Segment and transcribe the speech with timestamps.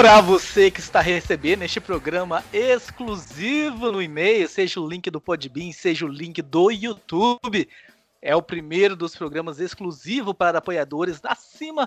[0.00, 5.72] para você que está recebendo este programa exclusivo no e-mail, seja o link do Podbean,
[5.72, 7.68] seja o link do YouTube.
[8.22, 11.86] É o primeiro dos programas exclusivo para apoiadores acima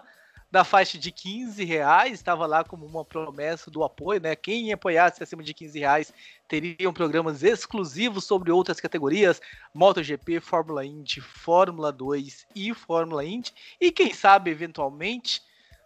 [0.51, 2.13] da faixa de 15 reais.
[2.13, 4.35] Estava lá como uma promessa do apoio, né?
[4.35, 6.13] Quem apoiasse acima de 15 reais
[6.47, 9.41] teriam programas exclusivos sobre outras categorias:
[9.73, 13.51] MotoGP, Fórmula Indy, Fórmula 2 e Fórmula Indy.
[13.81, 15.41] E quem sabe, eventualmente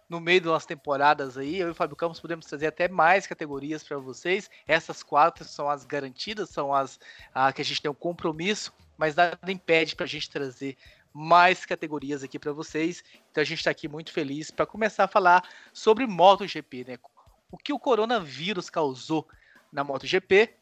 [0.08, 3.82] no meio das temporadas aí, eu e o Fábio Campos podemos trazer até mais categorias
[3.84, 4.50] para vocês.
[4.66, 6.98] Essas quatro são as garantidas, são as
[7.34, 10.76] a, que a gente tem um compromisso, mas nada impede para a gente trazer
[11.12, 13.04] mais categorias aqui para vocês.
[13.30, 16.98] Então a gente está aqui muito feliz para começar a falar sobre MotoGP, né?
[17.50, 19.26] O que o coronavírus causou
[19.72, 20.57] na MotoGP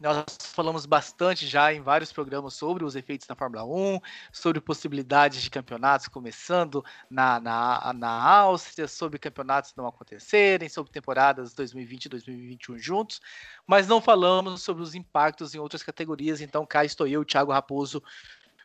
[0.00, 4.00] nós falamos bastante já em vários programas sobre os efeitos na Fórmula 1,
[4.32, 11.54] sobre possibilidades de campeonatos começando na, na, na Áustria, sobre campeonatos não acontecerem, sobre temporadas
[11.54, 13.20] 2020 e 2021 juntos,
[13.66, 16.40] mas não falamos sobre os impactos em outras categorias.
[16.40, 18.02] Então, cá estou eu, Thiago Raposo,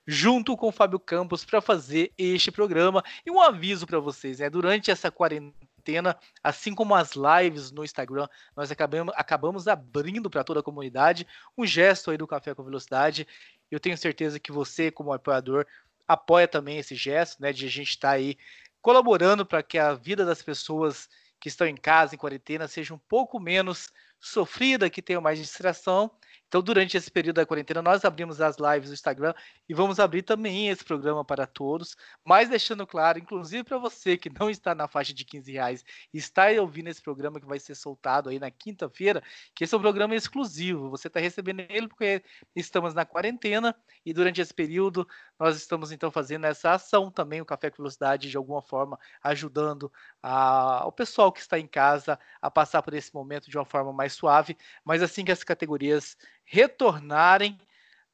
[0.06, 3.04] junto com o Fábio Campos para fazer este programa.
[3.26, 4.50] E um aviso para vocês, né?
[4.50, 10.44] Durante essa quarentena quarentena, assim como as lives no Instagram, nós acabamos, acabamos abrindo para
[10.44, 13.28] toda a comunidade um gesto aí do Café com Velocidade.
[13.70, 15.66] Eu tenho certeza que você, como apoiador,
[16.08, 18.38] apoia também esse gesto, né, de a gente estar tá aí
[18.82, 23.00] colaborando para que a vida das pessoas que estão em casa, em quarentena, seja um
[23.00, 26.12] pouco menos sofrida, que tenham mais distração
[26.52, 29.34] então, durante esse período da quarentena, nós abrimos as lives do Instagram
[29.70, 34.30] e vamos abrir também esse programa para todos, mas deixando claro, inclusive para você que
[34.30, 37.73] não está na faixa de 15 reais e está ouvindo esse programa que vai ser
[37.73, 39.23] soltado aí na quinta-feira,
[39.56, 40.90] que esse é um programa exclusivo.
[40.90, 42.22] Você está recebendo ele porque
[42.54, 43.73] estamos na quarentena
[44.06, 45.08] e durante esse período
[45.40, 49.90] nós estamos então fazendo essa ação também, o Café com Velocidade, de alguma forma ajudando
[50.21, 53.92] a, o pessoal que está em casa a passar por esse momento de uma forma
[53.92, 57.58] mais suave, mas assim que as categorias retornarem,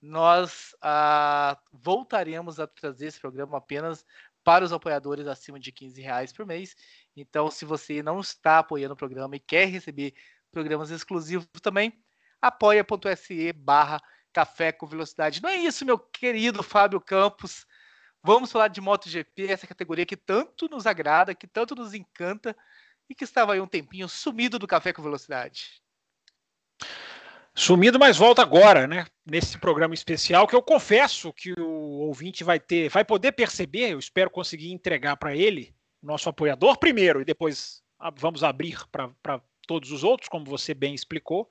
[0.01, 4.06] nós ah, voltaremos a trazer esse programa apenas
[4.44, 6.75] para os apoiadores acima de 15 reais por mês.
[7.16, 10.13] Então, se você não está apoiando o programa e quer receber
[10.51, 11.91] programas exclusivos também,
[12.41, 14.01] apoia.se barra
[14.31, 15.41] café com velocidade.
[15.41, 17.66] Não é isso, meu querido Fábio Campos.
[18.28, 22.54] Vamos falar de MotoGP, essa categoria que tanto nos agrada, que tanto nos encanta
[23.10, 25.82] e que estava aí um tempinho sumido do café com velocidade.
[27.56, 29.06] Sumido, mas volta agora, né?
[29.26, 33.94] Nesse programa especial que eu confesso que o ouvinte vai ter, vai poder perceber.
[33.94, 35.74] Eu espero conseguir entregar para ele,
[36.04, 37.82] nosso apoiador, primeiro, e depois
[38.18, 41.50] vamos abrir para todos os outros, como você bem explicou.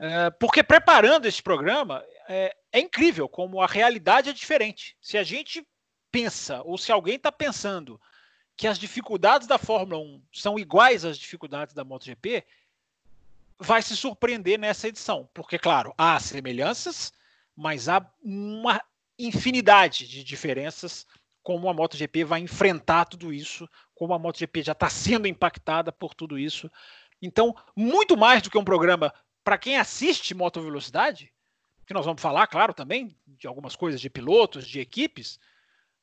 [0.00, 4.96] É, porque preparando esse programa, é, é incrível como a realidade é diferente.
[5.00, 5.64] Se a gente
[6.16, 8.00] pensa, ou se alguém está pensando,
[8.56, 12.42] que as dificuldades da Fórmula 1 são iguais às dificuldades da MotoGP,
[13.58, 17.12] vai se surpreender nessa edição, porque, claro, há semelhanças,
[17.54, 18.82] mas há uma
[19.18, 21.06] infinidade de diferenças
[21.42, 26.14] como a MotoGP vai enfrentar tudo isso, como a MotoGP já está sendo impactada por
[26.14, 26.70] tudo isso.
[27.20, 29.12] Então, muito mais do que um programa
[29.44, 31.30] para quem assiste Moto Velocidade,
[31.86, 35.38] que nós vamos falar, claro, também de algumas coisas de pilotos, de equipes,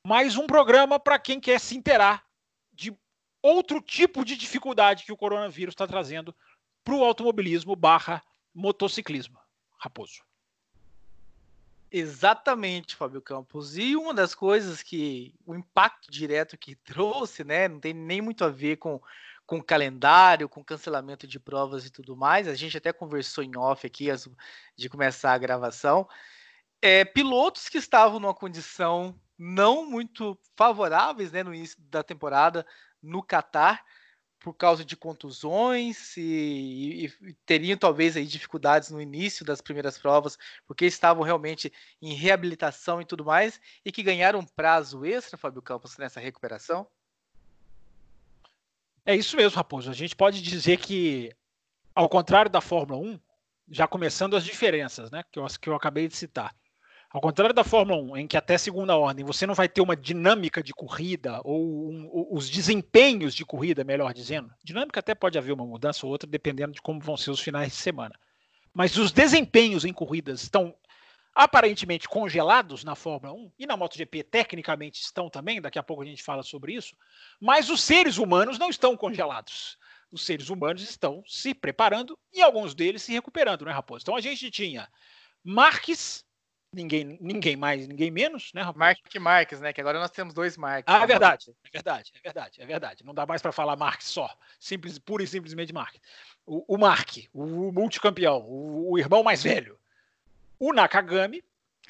[0.06, 2.26] mas um programa para quem quer se inteirar
[2.72, 2.96] de
[3.42, 6.36] outro tipo de dificuldade que o coronavírus está trazendo
[6.84, 8.22] para o automobilismo barra
[8.54, 9.40] motociclismo.
[9.78, 10.22] Raposo.
[11.92, 13.78] Exatamente, Fábio Campos.
[13.78, 18.44] E uma das coisas que o impacto direto que trouxe, né, não tem nem muito
[18.44, 19.00] a ver com
[19.46, 22.48] com calendário, com cancelamento de provas e tudo mais.
[22.48, 24.08] A gente até conversou em off aqui
[24.76, 26.08] de começar a gravação.
[26.82, 32.66] É, pilotos que estavam numa condição não muito favoráveis né, no início da temporada
[33.02, 33.84] no Catar
[34.40, 39.98] por causa de contusões e, e, e, teriam talvez aí dificuldades no início das primeiras
[39.98, 40.38] provas,
[40.68, 45.62] porque estavam realmente em reabilitação e tudo mais, e que ganharam um prazo extra, Fábio
[45.62, 46.86] Campos, nessa recuperação?
[49.06, 49.90] É isso mesmo, Raposo.
[49.90, 51.34] A gente pode dizer que,
[51.96, 53.20] ao contrário da Fórmula 1,
[53.70, 56.54] já começando as diferenças, né, que eu, que eu acabei de citar.
[57.14, 59.96] Ao contrário da Fórmula 1, em que até segunda ordem você não vai ter uma
[59.96, 64.52] dinâmica de corrida ou um, os desempenhos de corrida, melhor dizendo.
[64.64, 67.72] Dinâmica até pode haver uma mudança ou outra, dependendo de como vão ser os finais
[67.72, 68.20] de semana.
[68.74, 70.76] mas os desempenhos em corridas estão
[71.36, 76.06] aparentemente congelados na Fórmula 1 e na MotoGP tecnicamente estão também, daqui a pouco a
[76.06, 76.96] gente fala sobre isso,
[77.40, 79.78] mas os seres humanos não estão congelados.
[80.12, 84.04] Os seres humanos estão se preparando e alguns deles se recuperando, né, Raposo?
[84.04, 84.88] Então a gente tinha
[85.44, 86.26] Marques,
[86.74, 88.80] ninguém, ninguém mais, ninguém menos, né, Raposo?
[88.80, 89.72] Mark Marques, né?
[89.72, 90.94] Que agora nós temos dois Marques.
[90.94, 93.06] Ah, é verdade, é verdade, é verdade, é verdade.
[93.06, 96.02] Não dá mais para falar Marques só, simples, pura e simplesmente Marques.
[96.46, 99.80] O, o Mark, o multicampeão, o, o irmão mais velho,
[100.60, 101.44] o Nakagami.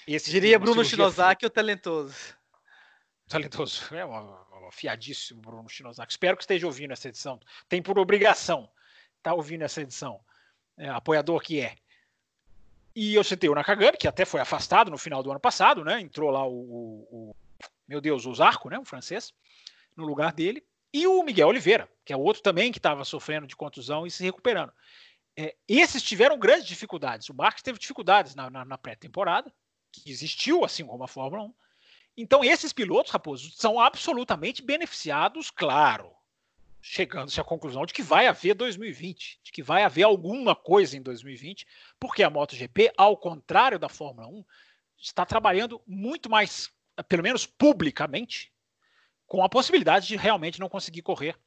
[0.05, 2.35] Esse Diria Bruno Shinosaki, o talentoso.
[3.27, 3.83] Talentoso.
[3.95, 4.35] É um,
[4.71, 6.11] fiadíssimo Bruno Shinosaki.
[6.11, 7.39] Espero que esteja ouvindo essa edição.
[7.69, 8.63] Tem por obrigação
[9.17, 10.19] estar tá ouvindo essa edição.
[10.77, 11.75] É, apoiador que é.
[12.95, 15.99] E eu citei o Nakagami, que até foi afastado no final do ano passado, né?
[15.99, 17.35] Entrou lá o, o, o
[17.87, 18.77] meu Deus, o Zarco, né?
[18.77, 19.33] O francês,
[19.95, 20.63] no lugar dele.
[20.93, 24.23] E o Miguel Oliveira, que é outro também que estava sofrendo de contusão e se
[24.23, 24.71] recuperando.
[25.35, 27.27] É, esses tiveram grandes dificuldades.
[27.29, 29.51] O Marques teve dificuldades na, na, na pré-temporada,
[29.91, 31.53] que existiu, assim como a Fórmula 1.
[32.15, 36.11] Então, esses pilotos, Raposo, são absolutamente beneficiados, claro,
[36.85, 41.01] chegando-se à conclusão de que vai haver 2020, de que vai haver alguma coisa em
[41.01, 41.65] 2020,
[41.97, 44.43] porque a MotoGP, ao contrário da Fórmula 1,
[44.97, 46.69] está trabalhando muito mais,
[47.07, 48.51] pelo menos publicamente,
[49.25, 51.37] com a possibilidade de realmente não conseguir correr.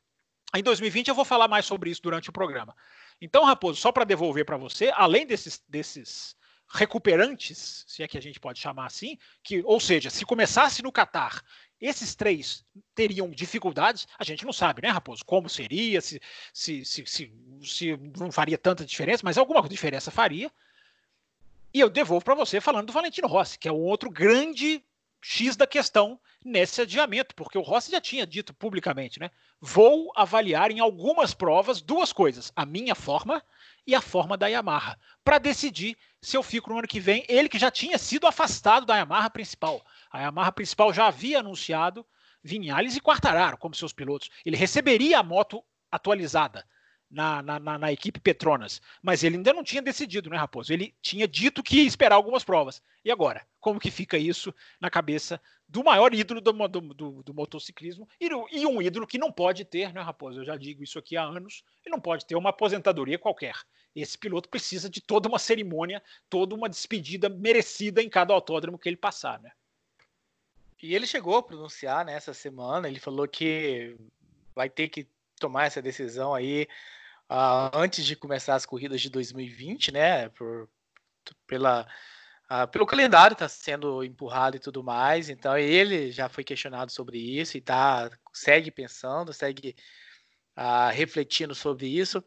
[0.54, 2.74] Em 2020 eu vou falar mais sobre isso durante o programa.
[3.20, 6.34] Então, Raposo, só para devolver para você, além desses, desses
[6.66, 10.90] recuperantes, se é que a gente pode chamar assim, que, ou seja, se começasse no
[10.90, 11.42] Catar,
[11.80, 12.64] esses três
[12.94, 15.24] teriam dificuldades, a gente não sabe, né, Raposo?
[15.24, 16.20] Como seria, se,
[16.52, 17.06] se, se,
[17.62, 20.50] se, não faria tanta diferença, mas alguma diferença faria.
[21.72, 24.82] E eu devolvo para você falando do Valentino Rossi, que é um outro grande
[25.20, 29.30] X da questão nesse adiamento, porque o Rossi já tinha dito publicamente, né?
[29.60, 33.42] Vou avaliar em algumas provas duas coisas: a minha forma
[33.84, 37.24] e a forma da Yamaha, para decidir se eu fico no ano que vem.
[37.28, 39.84] Ele que já tinha sido afastado da Yamaha principal.
[40.10, 42.06] A Yamaha principal já havia anunciado
[42.42, 44.30] Vinhales e Quartararo como seus pilotos.
[44.44, 46.64] Ele receberia a moto atualizada
[47.10, 48.80] na, na, na, na, equipe Petronas.
[49.02, 50.72] Mas ele ainda não tinha decidido, né, Raposo?
[50.72, 52.82] Ele tinha dito que ia esperar algumas provas.
[53.04, 53.46] E agora?
[53.60, 58.28] Como que fica isso na cabeça do maior ídolo do, do, do, do motociclismo e,
[58.52, 60.40] e, um ídolo que não pode ter, né, Raposo?
[60.40, 63.56] Eu já digo isso aqui há anos, e não pode ter uma aposentadoria qualquer.
[63.94, 68.88] Esse piloto precisa de toda uma cerimônia, toda uma despedida merecida em cada autódromo que
[68.88, 69.50] ele passar, né?
[70.82, 73.96] E ele chegou a pronunciar nessa semana, ele falou que
[74.54, 75.08] vai ter que
[75.40, 76.68] tomar essa decisão aí
[77.30, 80.28] uh, antes de começar as corridas de 2020, né?
[80.28, 80.68] Por,
[81.46, 81.88] pela,
[82.50, 85.28] uh, pelo calendário está sendo empurrado e tudo mais.
[85.28, 89.76] Então ele já foi questionado sobre isso e tá, segue pensando, segue
[90.56, 92.22] uh, refletindo sobre isso.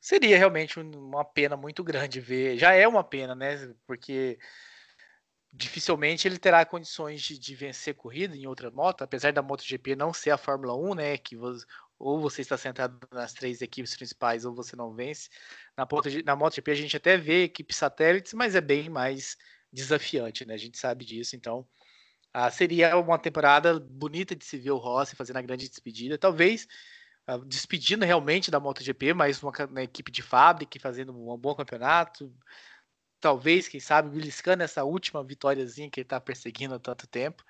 [0.00, 2.56] Seria realmente uma pena muito grande ver.
[2.58, 3.74] Já é uma pena, né?
[3.86, 4.38] Porque
[5.52, 10.12] dificilmente ele terá condições de, de, vencer corrida em outra moto, apesar da MotoGP não
[10.12, 11.18] ser a Fórmula 1, né?
[11.18, 11.36] Que
[11.98, 15.28] ou você está sentado nas três equipes principais ou você não vence.
[15.76, 15.86] Na,
[16.24, 19.36] na MotoGP a gente até vê equipes satélites, mas é bem mais
[19.72, 20.54] desafiante, né?
[20.54, 21.66] A gente sabe disso, então
[22.32, 26.66] ah, seria uma temporada bonita de se ver o Rossi fazendo a grande despedida, talvez
[27.26, 32.32] ah, despedindo realmente da MotoGP, mas uma, uma equipe de fábrica fazendo um bom campeonato,
[33.20, 37.44] talvez, quem sabe, beliscando essa última vitóriazinha que ele está perseguindo há tanto tempo.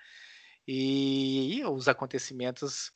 [0.67, 2.91] E, e os acontecimentos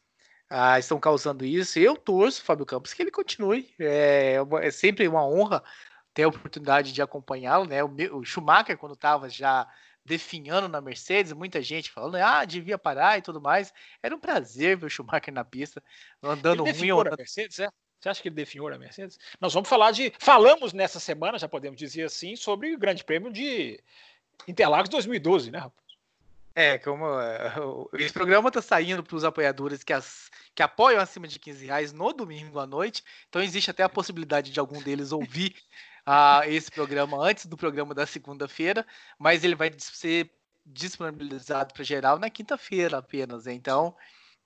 [0.50, 1.80] ah, estão causando isso.
[1.80, 3.74] Eu torço, Fábio Campos, que ele continue.
[3.80, 5.64] É, é sempre uma honra
[6.14, 7.84] ter a oportunidade de acompanhá-lo, né?
[7.84, 9.68] O, o, Schumacher, quando estava já
[10.06, 13.74] definhando na Mercedes, muita gente falando, ah, devia parar e tudo mais.
[14.02, 15.82] Era um prazer ver o Schumacher na pista,
[16.22, 16.92] andando ele ruim.
[16.92, 17.04] Ou...
[17.04, 17.70] Na Mercedes, é?
[18.00, 19.18] Você acha que ele definhou a Mercedes?
[19.40, 20.12] Nós vamos falar de.
[20.20, 23.82] Falamos nessa semana, já podemos dizer assim, sobre o Grande Prêmio de
[24.46, 25.84] Interlagos 2012, né, rapaz?
[26.56, 31.28] É, como uh, esse programa está saindo para os apoiadores que, as, que apoiam acima
[31.28, 35.12] de 15 reais no domingo à noite, então existe até a possibilidade de algum deles
[35.12, 35.56] ouvir
[36.08, 38.86] uh, esse programa antes do programa da segunda-feira,
[39.18, 40.32] mas ele vai ser
[40.66, 43.48] disponibilizado para geral na quinta-feira apenas.
[43.48, 43.96] Então,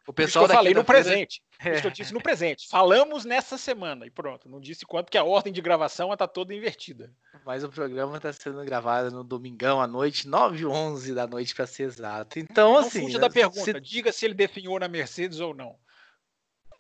[0.08, 1.44] o pessoal Isso que eu falei no presente.
[1.60, 1.74] É.
[1.74, 2.68] Isso que eu disse no presente.
[2.70, 4.48] Falamos nessa semana e pronto.
[4.48, 7.14] Não disse quanto que a ordem de gravação está toda invertida.
[7.46, 11.54] Mas o programa está sendo gravado no domingão à noite, 9 h 11 da noite
[11.54, 12.40] para ser exato.
[12.40, 13.02] Então, não assim.
[13.02, 13.74] Fuja da pergunta.
[13.74, 13.82] Se...
[13.82, 15.76] Diga se ele definhou na Mercedes ou não.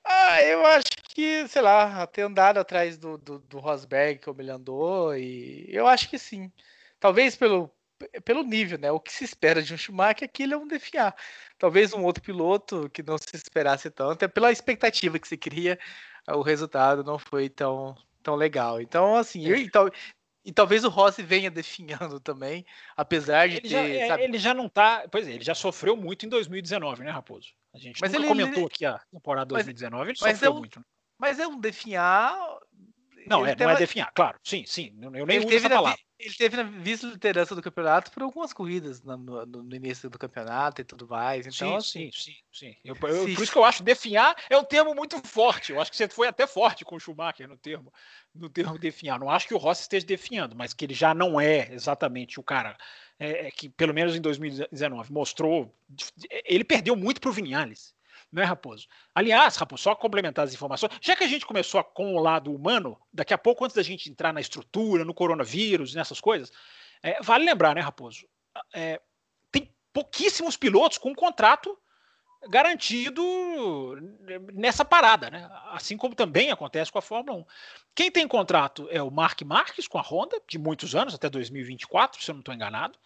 [0.06, 4.52] Ah, eu acho que, sei lá, ter andado atrás do, do, do Rosberg como ele
[4.52, 6.52] andou, e eu acho que sim.
[7.00, 7.72] Talvez pelo,
[8.24, 8.92] pelo nível, né?
[8.92, 11.16] O que se espera de um Schumacher é que ele é um defiar.
[11.58, 15.80] Talvez um outro piloto que não se esperasse tanto, é pela expectativa que se cria,
[16.30, 18.80] o resultado não foi tão, tão legal.
[18.80, 19.54] Então, assim, é.
[19.54, 19.90] eu, então,
[20.46, 22.64] E talvez o Rossi venha definhando também,
[22.96, 23.70] apesar de ele ter.
[23.70, 24.24] Já, é, sabe...
[24.24, 25.08] Ele já não tá.
[25.12, 27.50] Pois é, ele já sofreu muito em 2019, né, Raposo?
[27.74, 28.66] A gente mas ele, comentou ele...
[28.66, 30.80] aqui a temporada 2019, ele sofreu é um, muito.
[30.80, 30.86] Né?
[31.18, 32.36] Mas é um definhar
[33.28, 34.40] não, é, não é definhar, claro.
[34.44, 34.98] Sim, sim.
[35.02, 36.00] Eu nem ele uso essa palavra.
[36.18, 40.82] Ele teve na vice-liderança do campeonato por algumas corridas no, no, no, início do campeonato
[40.82, 41.46] e tudo mais.
[41.46, 42.76] Então, sim, assim, sim, sim, sim.
[42.84, 45.74] Eu, eu, por isso que eu acho definhar é um termo muito forte.
[45.74, 47.94] Eu acho que você foi até forte com o Schumacher no termo,
[48.34, 49.20] no termo definhar.
[49.20, 52.44] Não acho que o Rossi esteja definhando, mas que ele já não é exatamente o
[52.44, 52.76] cara
[53.20, 55.72] é, é que, pelo menos em 2019, mostrou.
[56.46, 57.94] Ele perdeu muito para o Vinales
[58.32, 58.88] não é, Raposo?
[59.16, 63.00] Aliás, Raposo, só complementar as informações, já que a gente começou com o lado humano,
[63.12, 66.52] daqui a pouco, antes da gente entrar na estrutura, no coronavírus, nessas coisas,
[67.02, 68.28] é, vale lembrar, né, Raposo?
[68.74, 69.02] É,
[69.52, 71.78] tem pouquíssimos pilotos com contrato
[72.50, 73.24] garantido
[74.54, 75.50] nessa parada, né?
[75.72, 77.46] Assim como também acontece com a Fórmula 1.
[77.96, 82.24] Quem tem contrato é o Mark Marques com a Honda, de muitos anos, até 2024,
[82.24, 82.98] se eu não estou enganado.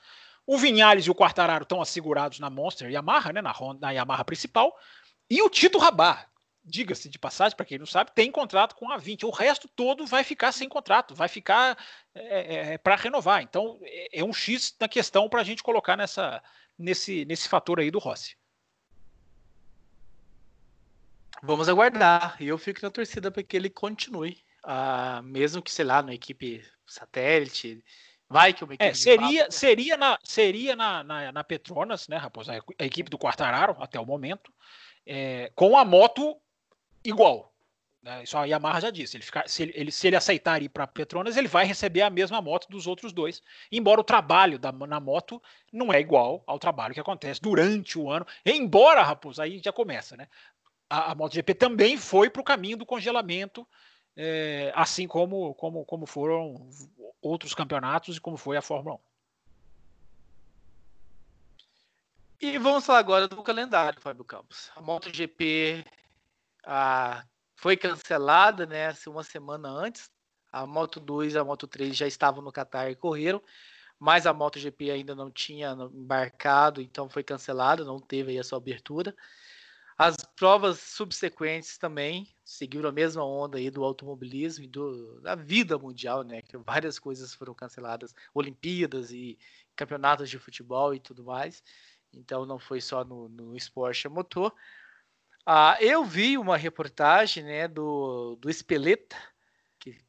[0.46, 4.26] O Vinhales e o Quartararo estão assegurados na Monster Yamaha, né, na, Honda, na Yamaha
[4.26, 4.76] principal.
[5.32, 6.28] E o Tito Rabá,
[6.62, 9.26] diga-se de passagem, para quem não sabe, tem contrato com a 20.
[9.26, 11.78] O resto todo vai ficar sem contrato, vai ficar
[12.14, 13.42] é, é, é para renovar.
[13.42, 16.44] Então é, é um X na questão para a gente colocar nessa,
[16.78, 18.36] nesse, nesse fator aí do Rossi.
[21.42, 22.36] Vamos aguardar.
[22.38, 24.38] E eu fico na torcida para que ele continue.
[24.62, 27.82] Ah, mesmo que, sei lá, na equipe satélite.
[28.28, 28.90] Vai que uma equipe.
[28.90, 32.62] É, seria, seria, na, seria na, na, na Petronas, né, Raposa?
[32.78, 34.52] A equipe do Quartararo até o momento
[35.06, 36.38] é, com a moto
[37.04, 37.52] igual.
[38.02, 38.24] Né?
[38.24, 39.18] Isso a Yamaha já disse.
[39.18, 42.42] Ele fica, se, ele, se ele aceitar ir para Petronas, ele vai receber a mesma
[42.42, 43.42] moto dos outros dois.
[43.72, 45.42] Embora o trabalho da, na moto
[45.72, 48.26] não é igual ao trabalho que acontece durante o ano.
[48.46, 50.28] Embora, Raposo, aí já começa, né?
[50.90, 53.66] A, a MotoGP também foi para o caminho do congelamento,
[54.16, 56.70] é, assim como, como, como foram
[57.22, 59.00] outros campeonatos e como foi a Fórmula 1.
[62.44, 64.72] E vamos falar agora do calendário, Fábio Campos.
[64.76, 65.86] A MotoGP
[66.66, 67.24] a,
[67.56, 70.10] foi cancelada, né, assim, uma semana antes.
[70.52, 73.40] A Moto 2 e a Moto 3 já estavam no Qatar e correram,
[74.00, 78.58] mas a MotoGP ainda não tinha embarcado, então foi cancelada, não teve aí a sua
[78.58, 79.16] abertura.
[79.96, 85.78] As provas subsequentes também seguiram a mesma onda aí do automobilismo e do, da vida
[85.78, 86.42] mundial, né?
[86.42, 89.38] Que várias coisas foram canceladas, Olimpíadas e
[89.76, 91.62] campeonatos de futebol e tudo mais
[92.14, 94.54] então não foi só no, no esporte a motor.
[95.46, 99.18] Ah, eu vi uma reportagem né, do, do Espeleta,
[99.80, 100.00] que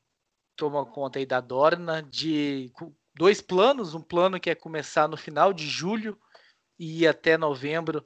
[0.56, 2.70] toma conta aí da Dorna, de
[3.14, 6.18] dois planos, um plano que é começar no final de julho
[6.78, 8.04] e ir até novembro,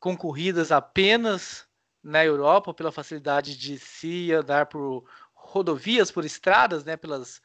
[0.00, 1.66] com corridas apenas
[2.02, 7.40] na Europa, pela facilidade de se andar por rodovias, por estradas, né, pelas,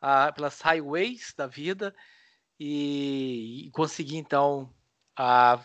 [0.00, 1.94] ah, pelas highways da vida,
[2.58, 4.72] e, e conseguir então
[5.16, 5.64] a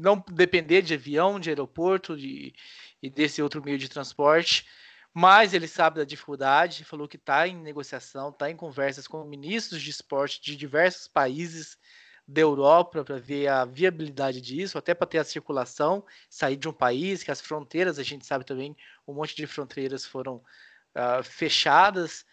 [0.00, 2.54] não depender de avião, de aeroporto de,
[3.02, 4.66] e desse outro meio de transporte.
[5.12, 9.82] Mas ele sabe da dificuldade, falou que está em negociação, está em conversas com ministros
[9.82, 11.76] de esporte de diversos países
[12.26, 16.72] da Europa para ver a viabilidade disso, até para ter a circulação, sair de um
[16.72, 20.36] país, que as fronteiras, a gente sabe também, um monte de fronteiras foram
[20.94, 22.26] uh, fechadas.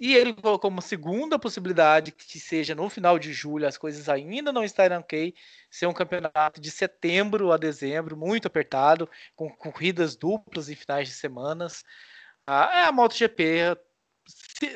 [0.00, 4.50] E ele colocou uma segunda possibilidade que seja no final de julho, as coisas ainda
[4.50, 5.34] não estarem ok,
[5.70, 11.14] ser um campeonato de setembro a dezembro, muito apertado, com corridas duplas em finais de
[11.14, 11.84] semanas.
[12.46, 13.76] Ah, é a MotoGP,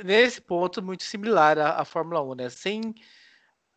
[0.04, 2.50] nesse ponto, muito similar à, à Fórmula 1, né?
[2.50, 2.94] Sem,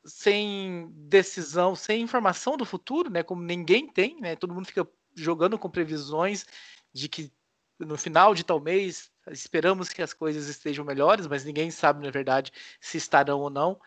[0.04, 3.24] sem decisão, sem informação do futuro, né?
[3.24, 4.36] Como ninguém tem, né?
[4.36, 4.86] Todo mundo fica
[5.16, 6.46] jogando com previsões
[6.94, 7.32] de que
[7.80, 12.12] no final de tal mês esperamos que as coisas estejam melhores, mas ninguém sabe, na
[12.12, 13.80] verdade, se estarão ou não.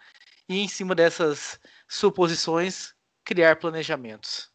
[0.49, 2.95] E em cima dessas suposições,
[3.25, 4.51] criar planejamentos.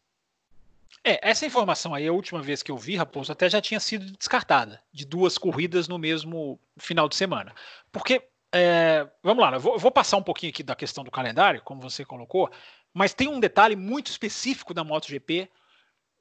[1.02, 4.10] É, essa informação aí, a última vez que eu vi, Raposo, até já tinha sido
[4.16, 7.54] descartada, de duas corridas no mesmo final de semana.
[7.92, 11.10] Porque, é, vamos lá, eu vou, eu vou, passar um pouquinho aqui da questão do
[11.10, 12.50] calendário, como você colocou,
[12.92, 15.48] mas tem um detalhe muito específico da MotoGP,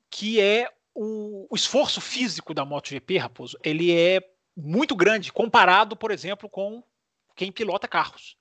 [0.10, 4.22] que é o, o esforço físico da MotoGP, Raposo, ele é
[4.56, 6.82] muito grande comparado, por exemplo, com
[7.36, 8.38] quem pilota carros.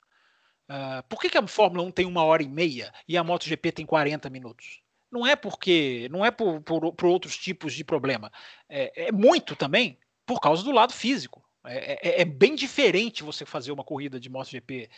[0.71, 3.73] Uh, por que, que, a Fórmula 1 tem uma hora e meia e a MotoGP
[3.73, 4.81] tem 40 minutos?
[5.11, 8.33] Não é porque, não é por, por, por outros tipos de problema.
[8.69, 11.45] É, é, muito também por causa do lado físico.
[11.67, 14.89] É, é, é, bem diferente você fazer uma corrida de MotoGP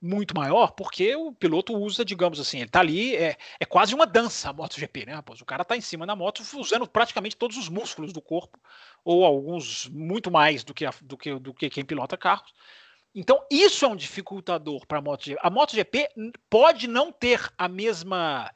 [0.00, 4.06] muito maior, porque o piloto usa, digamos assim, ele tá ali, é, é quase uma
[4.06, 5.40] dança a MotoGP, né, rapaz?
[5.40, 8.58] O cara tá em cima da moto usando praticamente todos os músculos do corpo,
[9.04, 12.52] ou alguns muito mais do que, a, do que, do que quem pilota carros.
[13.14, 15.40] Então, isso é um dificultador para a MotoGP.
[15.42, 16.08] A MotoGP
[16.50, 18.52] pode não ter a mesma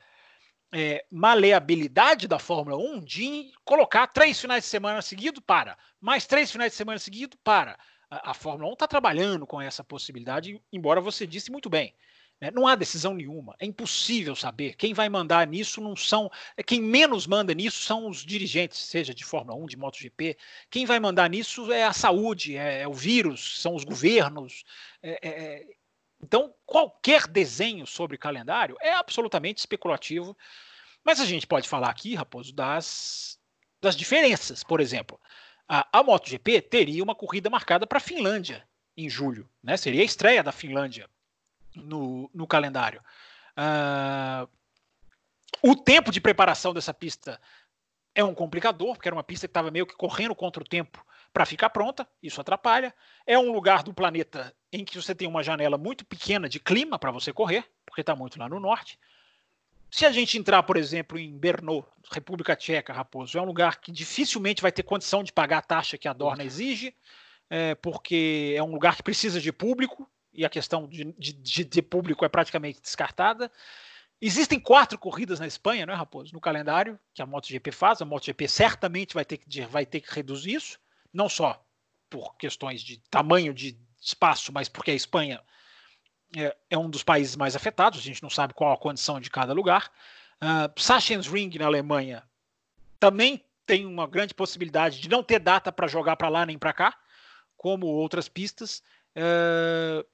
[0.72, 5.78] é, maleabilidade da Fórmula 1 de colocar três finais de semana seguido, para.
[6.00, 7.78] Mais três finais de semana seguido, para.
[8.10, 11.94] A, Fórmula 1 está trabalhando com essa possibilidade, embora você disse muito bem.
[12.40, 12.50] Né?
[12.50, 13.54] Não há decisão nenhuma.
[13.60, 14.74] É impossível saber.
[14.74, 16.30] Quem vai mandar nisso não são.
[16.56, 20.36] É, quem menos manda nisso são os dirigentes, seja de Fórmula 1, de MotoGP.
[20.70, 24.64] Quem vai mandar nisso é a saúde, é, é o vírus, são os governos.
[25.02, 25.66] É, é, é
[26.22, 30.36] então, qualquer desenho sobre calendário é absolutamente especulativo.
[31.04, 33.38] Mas a gente pode falar aqui, Raposo, das,
[33.80, 34.62] das diferenças.
[34.62, 35.18] Por exemplo,
[35.72, 39.48] a, a MotoGP teria uma corrida marcada para a Finlândia em julho.
[39.62, 39.76] Né?
[39.76, 41.08] Seria a estreia da Finlândia
[41.76, 43.00] no, no calendário.
[43.56, 44.48] Uh,
[45.62, 47.40] o tempo de preparação dessa pista
[48.12, 51.06] é um complicador, porque era uma pista que estava meio que correndo contra o tempo
[51.32, 52.92] para ficar pronta, isso atrapalha.
[53.24, 56.98] É um lugar do planeta em que você tem uma janela muito pequena de clima
[56.98, 58.98] para você correr, porque está muito lá no norte.
[59.90, 63.90] Se a gente entrar, por exemplo, em Brno, República Tcheca, Raposo, é um lugar que
[63.90, 66.94] dificilmente vai ter condição de pagar a taxa que a Dorna exige,
[67.48, 71.82] é, porque é um lugar que precisa de público, e a questão de, de, de
[71.82, 73.50] público é praticamente descartada.
[74.20, 76.32] Existem quatro corridas na Espanha, não é, Raposo?
[76.32, 78.00] No calendário que a MotoGP faz.
[78.00, 80.78] A MotoGP certamente vai ter que, vai ter que reduzir isso,
[81.12, 81.64] não só
[82.08, 85.42] por questões de tamanho de espaço, mas porque a Espanha
[86.36, 87.98] é, é um dos países mais afetados.
[87.98, 89.90] A gente não sabe qual a condição de cada lugar.
[90.42, 92.22] Uh, Sachsenring na Alemanha
[92.98, 96.72] também tem uma grande possibilidade de não ter data para jogar para lá nem para
[96.72, 96.96] cá,
[97.56, 98.82] como outras pistas.
[99.16, 100.04] Uh,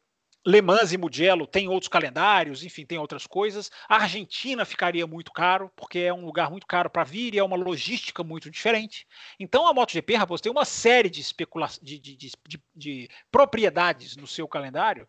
[0.47, 3.69] Le Mans e Mugello tem outros calendários, enfim, tem outras coisas.
[3.89, 7.43] A Argentina ficaria muito caro, porque é um lugar muito caro para vir e é
[7.43, 9.09] uma logística muito diferente.
[9.41, 12.33] Então a MotoGP, Raposo, tem uma série de, especula de, de, de,
[12.77, 15.09] de propriedades no seu calendário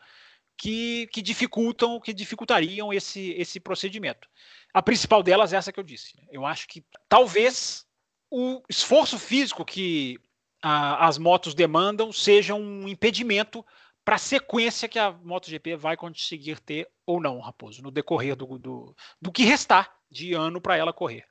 [0.57, 4.27] que, que, dificultam, que dificultariam esse, esse procedimento.
[4.73, 6.17] A principal delas é essa que eu disse.
[6.17, 6.23] Né?
[6.31, 7.85] Eu acho que talvez
[8.29, 10.19] o esforço físico que
[10.61, 13.65] a, as motos demandam seja um impedimento
[14.03, 18.57] para a sequência que a MotoGP vai conseguir ter ou não, Raposo, no decorrer do,
[18.57, 21.25] do, do que restar de ano para ela correr.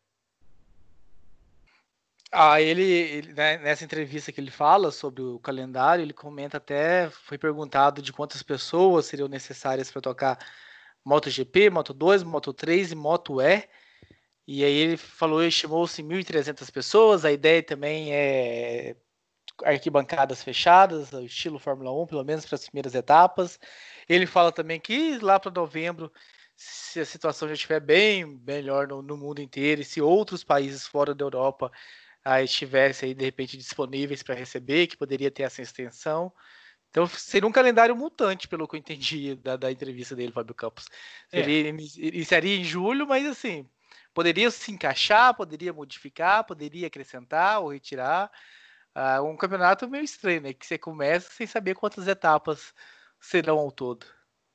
[2.39, 7.09] Ah, ele, ele né, nessa entrevista que ele fala sobre o calendário, ele comenta até,
[7.09, 10.39] foi perguntado de quantas pessoas seriam necessárias para tocar
[11.03, 13.67] MotoGP, Moto2, Moto3 e Moto E.
[14.47, 17.25] E aí ele falou, estimou-se 1.300 pessoas.
[17.25, 18.97] A ideia também é
[19.65, 23.59] arquibancadas fechadas, estilo Fórmula 1, pelo menos para as primeiras etapas.
[24.09, 26.13] Ele fala também que lá para novembro,
[26.55, 30.87] se a situação já estiver bem melhor no, no, mundo inteiro, e se outros países
[30.87, 31.73] fora da Europa
[32.27, 36.33] ah, estivessem aí, de repente disponíveis para receber, que poderia ter essa extensão.
[36.91, 40.87] Então seria um calendário mutante, pelo que eu entendi da, da entrevista dele, Fábio Campos.
[41.31, 41.39] É.
[41.39, 41.71] Seria, é.
[41.71, 43.71] Iniciaria em julho, mas assim,
[44.13, 48.29] poderia se encaixar, poderia modificar, poderia acrescentar ou retirar.
[48.97, 50.53] Uh, um campeonato meio estranho, né?
[50.53, 52.75] Que você começa sem saber quantas etapas
[53.21, 54.05] serão ao todo.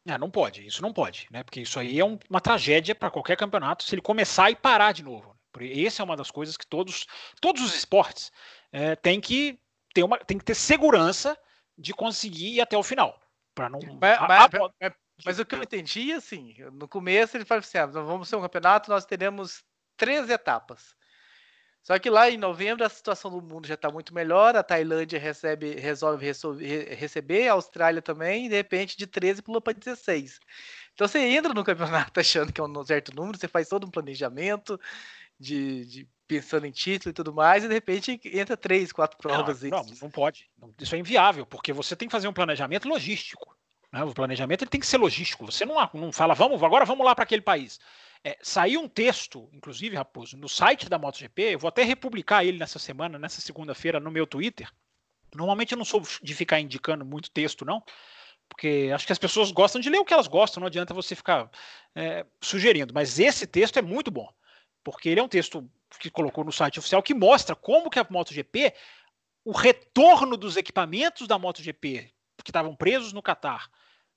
[0.05, 1.41] É, não pode, isso não pode, né?
[1.41, 4.91] Porque isso aí é um, uma tragédia para qualquer campeonato se ele começar e parar
[4.91, 5.39] de novo.
[5.59, 7.05] Essa é uma das coisas que todos,
[7.41, 8.31] todos os esportes
[8.71, 9.59] é, têm que
[9.93, 11.37] ter uma, tem que ter segurança
[11.77, 13.19] de conseguir ir até o final,
[13.53, 13.79] para não.
[13.99, 14.93] Mas, a, a,
[15.25, 18.41] mas, o que eu entendi, assim, no começo ele falou assim: ah, vamos ser um
[18.41, 19.63] campeonato, nós teremos
[19.97, 20.95] três etapas.
[21.83, 25.19] Só que lá em novembro a situação do mundo já está muito melhor, a Tailândia
[25.19, 26.31] recebe, resolve
[26.95, 30.39] receber, a Austrália também, e de repente de 13 pula para 16.
[30.93, 33.91] Então você entra no campeonato achando que é um certo número, você faz todo um
[33.91, 34.79] planejamento
[35.41, 39.63] de, de pensando em título e tudo mais, e de repente entra três, quatro provas.
[39.63, 40.49] Não, não, não pode.
[40.79, 43.57] Isso é inviável, porque você tem que fazer um planejamento logístico.
[43.91, 44.03] Né?
[44.03, 45.45] O planejamento ele tem que ser logístico.
[45.45, 47.79] Você não, não fala, vamos, agora vamos lá para aquele país.
[48.23, 52.59] É, saiu um texto, inclusive, Raposo, no site da MotoGP, eu vou até republicar ele
[52.59, 54.69] nessa semana, nessa segunda-feira, no meu Twitter.
[55.35, 57.83] Normalmente eu não sou de ficar indicando muito texto, não,
[58.47, 61.15] porque acho que as pessoas gostam de ler o que elas gostam, não adianta você
[61.15, 61.49] ficar
[61.95, 62.93] é, sugerindo.
[62.93, 64.29] Mas esse texto é muito bom,
[64.83, 68.07] porque ele é um texto que colocou no site oficial que mostra como que a
[68.09, 68.73] MotoGP,
[69.43, 72.11] o retorno dos equipamentos da MotoGP
[72.43, 73.69] que estavam presos no Catar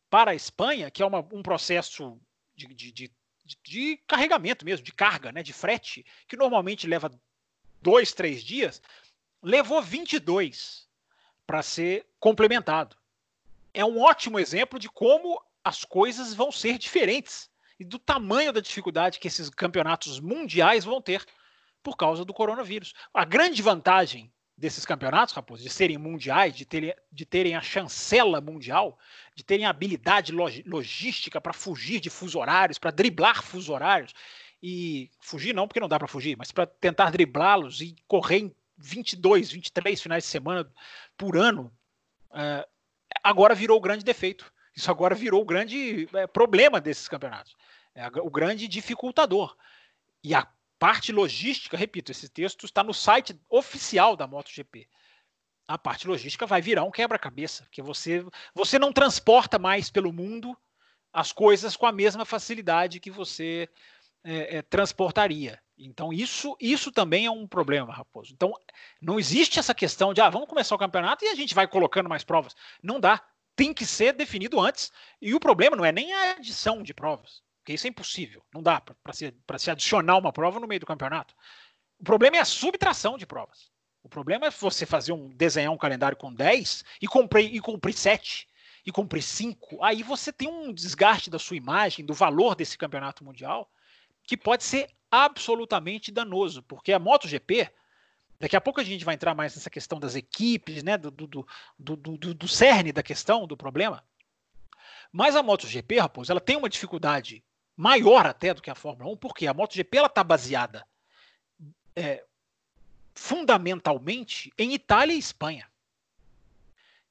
[0.08, 2.18] para a Espanha, que é uma, um processo
[2.54, 3.12] de, de, de
[3.62, 7.12] de, carregamento mesmo, de carga, né, de frete, que normalmente leva
[7.80, 8.80] dois, três dias,
[9.42, 10.88] levou 22
[11.46, 12.96] para ser complementado.
[13.72, 18.60] É um ótimo exemplo de como as coisas vão ser diferentes e do tamanho da
[18.60, 21.24] dificuldade que esses campeonatos mundiais vão ter
[21.82, 22.94] por causa do coronavírus.
[23.12, 28.40] A grande vantagem desses campeonatos, Raposo, de serem mundiais, de terem, de terem a chancela
[28.40, 28.98] mundial,
[29.34, 34.14] de terem a habilidade log, logística para fugir de fuso horários, para driblar fuso horários,
[34.62, 38.56] e fugir não, porque não dá para fugir, mas para tentar driblá-los e correr em
[38.78, 40.70] 22, 23 finais de semana
[41.18, 41.70] por ano,
[42.30, 42.66] uh,
[43.22, 44.50] agora virou o grande defeito.
[44.74, 47.54] Isso agora virou o grande é, problema desses campeonatos.
[47.94, 49.56] É o grande dificultador.
[50.22, 50.46] E a
[50.78, 54.88] parte logística, repito, esse texto está no site oficial da MotoGP.
[55.66, 60.56] A parte logística vai virar um quebra-cabeça, porque você, você não transporta mais pelo mundo
[61.12, 63.68] as coisas com a mesma facilidade que você
[64.24, 65.62] é, é, transportaria.
[65.78, 68.32] Então, isso, isso também é um problema, Raposo.
[68.32, 68.52] Então,
[69.00, 72.08] não existe essa questão de, ah, vamos começar o campeonato e a gente vai colocando
[72.08, 72.54] mais provas.
[72.82, 73.22] Não dá.
[73.56, 74.92] Tem que ser definido antes.
[75.20, 78.42] E o problema não é nem a adição de provas, porque isso é impossível.
[78.52, 81.34] Não dá para se, se adicionar uma prova no meio do campeonato.
[81.98, 83.70] O problema é a subtração de provas.
[84.02, 87.94] O problema é você fazer um desenhar um calendário com 10 e cumprir, e cumprir
[87.94, 88.46] 7
[88.84, 89.82] e cumprir 5.
[89.82, 93.70] Aí você tem um desgaste da sua imagem, do valor desse campeonato mundial,
[94.24, 97.70] que pode ser absolutamente danoso, porque a MotoGP,
[98.44, 101.26] daqui a pouco a gente vai entrar mais nessa questão das equipes, né, do, do,
[101.26, 104.04] do, do, do cerne da questão, do problema.
[105.10, 107.42] Mas a MotoGP, Raposo, ela tem uma dificuldade
[107.74, 110.86] maior até do que a Fórmula 1, porque a MotoGP ela está baseada
[111.96, 112.22] é,
[113.14, 115.66] fundamentalmente em Itália e Espanha,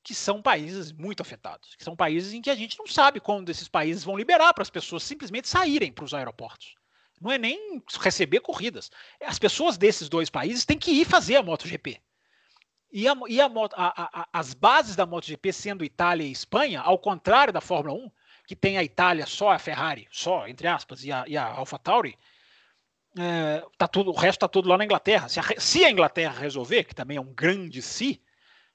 [0.03, 3.49] que são países muito afetados, que são países em que a gente não sabe quando
[3.49, 6.75] esses países vão liberar para as pessoas simplesmente saírem para os aeroportos
[7.23, 8.91] não é nem receber corridas.
[9.21, 12.01] As pessoas desses dois países têm que ir fazer a MotoGP.
[12.91, 17.53] E, a, e a, a, as bases da MotoGP sendo Itália e Espanha, ao contrário
[17.53, 18.11] da Fórmula 1,
[18.45, 22.17] que tem a Itália só a Ferrari, só, entre aspas, e a, e AlphaTauri,
[23.17, 25.29] é, tá tudo, o resto está tudo lá na Inglaterra.
[25.29, 28.21] Se a, se a Inglaterra resolver, que também é um grande se,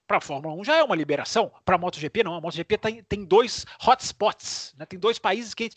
[0.06, 1.52] para a Fórmula 1 já é uma liberação.
[1.66, 2.34] Para a MotoGP, não.
[2.34, 4.86] A MotoGP tem, tem dois hotspots, né?
[4.86, 5.68] tem dois países que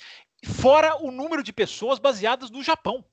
[0.44, 3.04] fora o número de pessoas baseadas no Japão.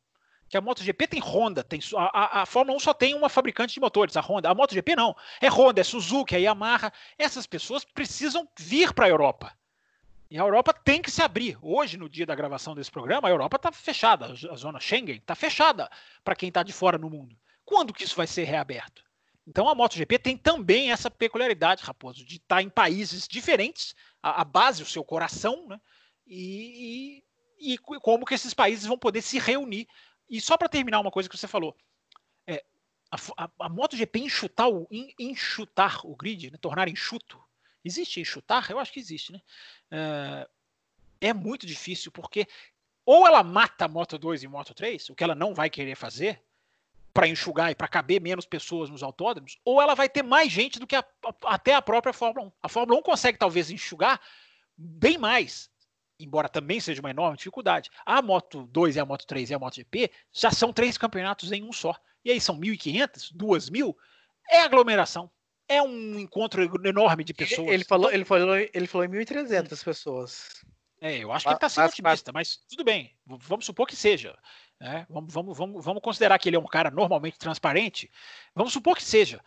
[0.48, 3.74] Que a MotoGP tem Honda, tem, a, a, a, Fórmula 1 só tem uma fabricante
[3.74, 4.48] de motores, a Honda.
[4.48, 5.14] A MotoGP não.
[5.40, 6.90] É Honda, é Suzuki, é Yamaha.
[7.18, 9.52] Essas pessoas precisam vir para a Europa.
[10.30, 11.58] E a Europa tem que se abrir.
[11.60, 14.26] Hoje, no dia da gravação desse programa, a Europa está fechada.
[14.50, 15.90] A zona Schengen está fechada
[16.24, 17.36] para quem está de fora no mundo.
[17.64, 19.02] Quando que isso vai ser reaberto?
[19.46, 24.42] Então a MotoGP tem também essa peculiaridade, Raposo, de estar tá em países diferentes, a,
[24.42, 25.80] a base, o seu coração, né?
[26.28, 27.24] E,
[27.58, 29.88] e, e como que esses países vão poder se reunir.
[30.28, 31.74] E só para terminar uma coisa que você falou,
[32.46, 32.62] é,
[33.10, 34.86] a, a, a MotoGP enxutar o,
[35.18, 37.42] enxutar o grid, né, tornar enxuto,
[37.84, 38.70] existe enxutar?
[38.70, 39.40] Eu acho que existe, né?
[39.90, 40.48] É,
[41.28, 42.46] é muito difícil, porque
[43.04, 45.94] ou ela mata a Moto 2 e Moto 3, o que ela não vai querer
[45.94, 46.42] fazer,
[47.18, 50.78] para enxugar e para caber menos pessoas nos autódromos, ou ela vai ter mais gente
[50.78, 51.04] do que a,
[51.46, 52.52] até a própria Fórmula 1.
[52.62, 54.20] A Fórmula 1 consegue talvez enxugar
[54.76, 55.70] bem mais,
[56.18, 59.58] embora também seja uma enorme dificuldade, a Moto 2 e a Moto 3 e a
[59.58, 61.94] MotoGP já são três campeonatos em um só.
[62.24, 63.94] E aí são 1.500, 2.000,
[64.50, 65.30] é aglomeração.
[65.68, 67.68] É um encontro enorme de pessoas.
[67.68, 70.48] Ele falou, ele falou, ele falou em 1.300 pessoas.
[71.00, 72.48] É, eu acho que ele está sendo mas, otimista, mas...
[72.48, 74.36] mas tudo bem, vamos supor que seja.
[74.80, 75.06] Né?
[75.08, 78.10] Vamos, vamos, vamos, vamos considerar que ele é um cara normalmente transparente.
[78.54, 79.40] Vamos supor que seja.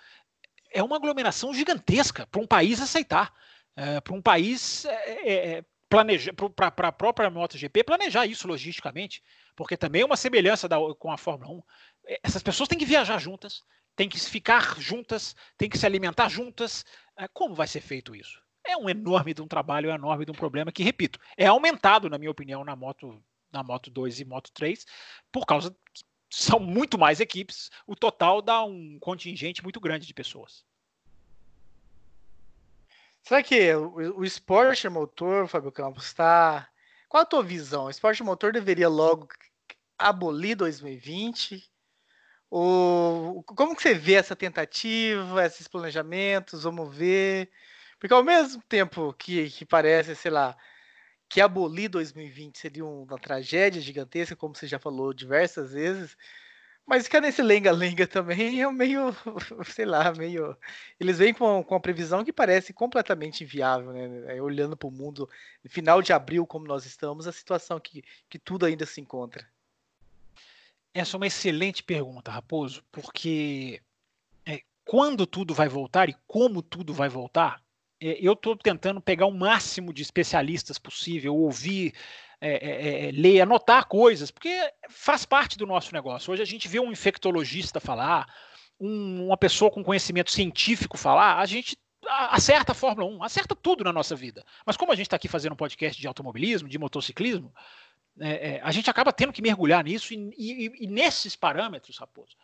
[0.72, 3.34] É uma aglomeração gigantesca para um país aceitar.
[3.76, 9.22] É, para um país é, é planejar para a própria MotoGP planejar isso logisticamente,
[9.58, 11.64] porque também é uma semelhança da, com a Fórmula 1.
[12.08, 13.62] É, essas pessoas têm que viajar juntas,
[13.94, 16.86] têm que ficar juntas, têm que se alimentar juntas.
[17.18, 18.42] É, como vai ser feito isso?
[18.66, 21.48] É um enorme de um trabalho, é um enorme de um problema que, repito, é
[21.48, 24.86] aumentado, na minha opinião, na Moto, na Moto 2 e Moto 3,
[25.30, 30.14] por causa que são muito mais equipes, o total dá um contingente muito grande de
[30.14, 30.64] pessoas.
[33.24, 36.68] Será que o, o esporte motor, Fábio Campos, está.
[37.08, 37.86] Qual a tua visão?
[37.86, 39.28] O esporte motor deveria logo
[39.98, 41.64] abolir 2020?
[42.50, 46.64] Ou como que você vê essa tentativa, esses planejamentos?
[46.64, 47.52] Vamos ver.
[48.00, 50.58] Porque ao mesmo tempo que, que parece, sei lá,
[51.30, 56.18] que abolir 2020 seria uma tragédia gigantesca, como você já falou diversas vezes,
[56.92, 59.16] mas ficar nesse lenga-lenga também é meio,
[59.74, 60.58] sei lá, meio.
[61.00, 64.36] Eles vêm com, com uma previsão que parece completamente inviável, né?
[64.36, 65.30] É, olhando para o mundo,
[65.70, 69.48] final de abril, como nós estamos, a situação que, que tudo ainda se encontra.
[70.94, 73.82] Essa é uma excelente pergunta, Raposo, porque
[74.46, 77.64] é, quando tudo vai voltar e como tudo vai voltar,
[78.02, 81.94] é, eu estou tentando pegar o máximo de especialistas possível, ouvir
[82.42, 84.50] é, é, ler, anotar coisas, porque
[84.90, 86.34] faz parte do nosso negócio.
[86.34, 88.28] Hoje a gente vê um infectologista falar,
[88.80, 91.78] um, uma pessoa com conhecimento científico falar, a gente
[92.08, 94.44] acerta a Fórmula 1, acerta tudo na nossa vida.
[94.66, 97.54] Mas como a gente está aqui fazendo um podcast de automobilismo, de motociclismo,
[98.20, 102.36] é, é, a gente acaba tendo que mergulhar nisso e, e, e nesses parâmetros, Raposo.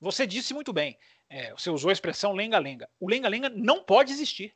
[0.00, 0.96] Você disse muito bem,
[1.28, 2.88] é, você usou a expressão lenga-lenga.
[2.98, 4.54] O lenga-lenga não pode existir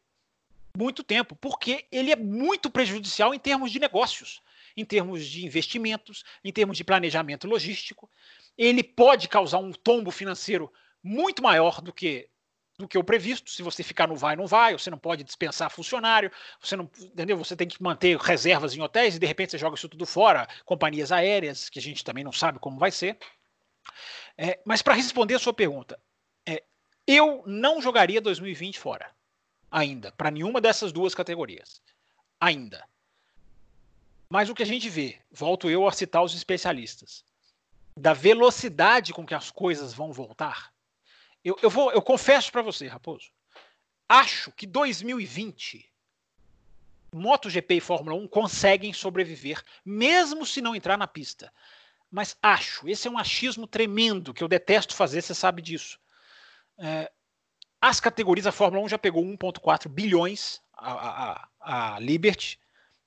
[0.77, 4.41] muito tempo, porque ele é muito prejudicial em termos de negócios,
[4.77, 8.11] em termos de investimentos, em termos de planejamento logístico.
[8.57, 12.29] Ele pode causar um tombo financeiro muito maior do que
[12.77, 13.51] do que o previsto.
[13.51, 17.37] Se você ficar no vai, não vai, você não pode dispensar funcionário, você não, entendeu?
[17.37, 20.49] Você tem que manter reservas em hotéis e de repente você joga isso tudo fora,
[20.65, 23.19] companhias aéreas, que a gente também não sabe como vai ser.
[24.37, 26.01] É, mas para responder a sua pergunta,
[26.47, 26.65] é,
[27.07, 29.11] eu não jogaria 2020 fora,
[29.71, 31.81] ainda, para nenhuma dessas duas categorias.
[32.41, 32.85] Ainda.
[34.35, 37.25] Mas o que a gente vê, volto eu a citar os especialistas,
[37.97, 40.73] da velocidade com que as coisas vão voltar,
[41.45, 43.31] eu, eu, vou, eu confesso para você, Raposo,
[44.09, 45.89] acho que 2020
[47.15, 51.53] MotoGP e Fórmula 1 conseguem sobreviver, mesmo se não entrar na pista.
[52.11, 55.97] Mas acho, esse é um achismo tremendo que eu detesto fazer, você sabe disso.
[56.77, 57.09] É,
[57.81, 62.59] as categorias, a Fórmula 1 já pegou 1,4 bilhões, a, a, a Liberty,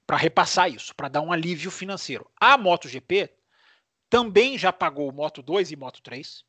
[0.07, 2.31] para repassar isso, para dar um alívio financeiro.
[2.39, 3.29] A MotoGP
[4.09, 6.45] também já pagou Moto 2 e Moto 3.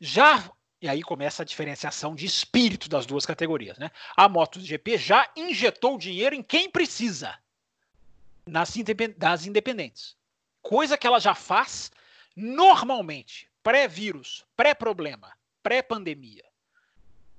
[0.00, 3.76] Já e aí começa a diferenciação de espírito das duas categorias.
[3.78, 3.90] Né?
[4.16, 7.36] A MotoGP já injetou dinheiro em quem precisa
[8.46, 8.72] nas,
[9.16, 10.16] das independentes.
[10.62, 11.90] Coisa que ela já faz
[12.34, 16.44] normalmente, pré-vírus, pré-problema, pré-pandemia.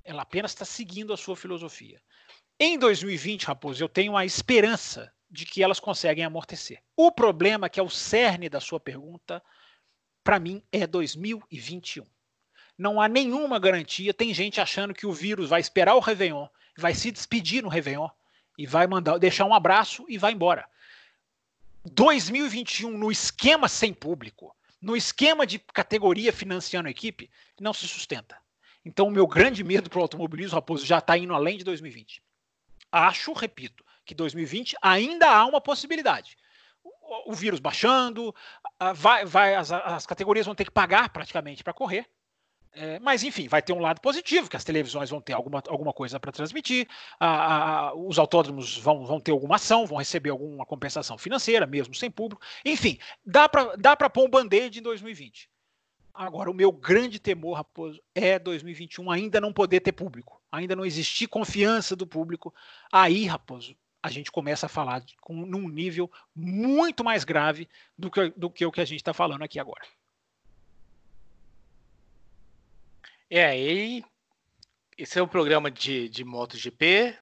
[0.04, 2.00] Ela apenas está seguindo a sua filosofia.
[2.58, 6.82] Em 2020, Raposo, eu tenho a esperança de que elas conseguem amortecer.
[6.96, 9.42] O problema, que é o cerne da sua pergunta,
[10.24, 12.04] para mim é 2021
[12.80, 14.14] não há nenhuma garantia.
[14.14, 16.46] Tem gente achando que o vírus vai esperar o Réveillon,
[16.78, 18.08] vai se despedir no Réveillon
[18.56, 20.66] e vai mandar deixar um abraço e vai embora.
[21.84, 28.38] 2021 no esquema sem público, no esquema de categoria financiando a equipe, não se sustenta.
[28.82, 32.22] Então o meu grande medo para o automobilismo, Raposo, já está indo além de 2020.
[32.90, 36.36] Acho, repito, que 2020 ainda há uma possibilidade.
[36.82, 38.34] O, o vírus baixando,
[38.94, 42.06] vai, vai, as, as categorias vão ter que pagar praticamente para correr.
[42.72, 45.92] É, mas, enfim, vai ter um lado positivo, que as televisões vão ter alguma, alguma
[45.92, 50.64] coisa para transmitir, a, a, os autódromos vão, vão ter alguma ação, vão receber alguma
[50.64, 52.42] compensação financeira, mesmo sem público.
[52.64, 55.48] Enfim, dá para dá pôr um band-aid em 2020.
[56.14, 60.84] Agora, o meu grande temor, Raposo, é 2021 ainda não poder ter público, ainda não
[60.84, 62.54] existir confiança do público.
[62.92, 68.10] Aí, Raposo, a gente começa a falar de, com, num nível muito mais grave do
[68.10, 69.86] que, do que o que a gente está falando aqui agora.
[73.28, 74.04] É, e
[74.98, 77.16] esse é um programa de, de MotoGP,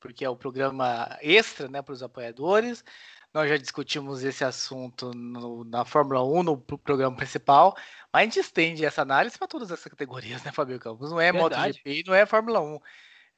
[0.00, 2.84] porque é o um programa extra né, para os apoiadores.
[3.32, 7.76] Nós já discutimos esse assunto no, na Fórmula 1, no programa principal,
[8.12, 11.10] mas a gente estende essa análise para todas as categorias, né, Fabio Campos?
[11.10, 11.54] Não é Verdade.
[11.54, 12.80] MotoGP e não é Fórmula 1.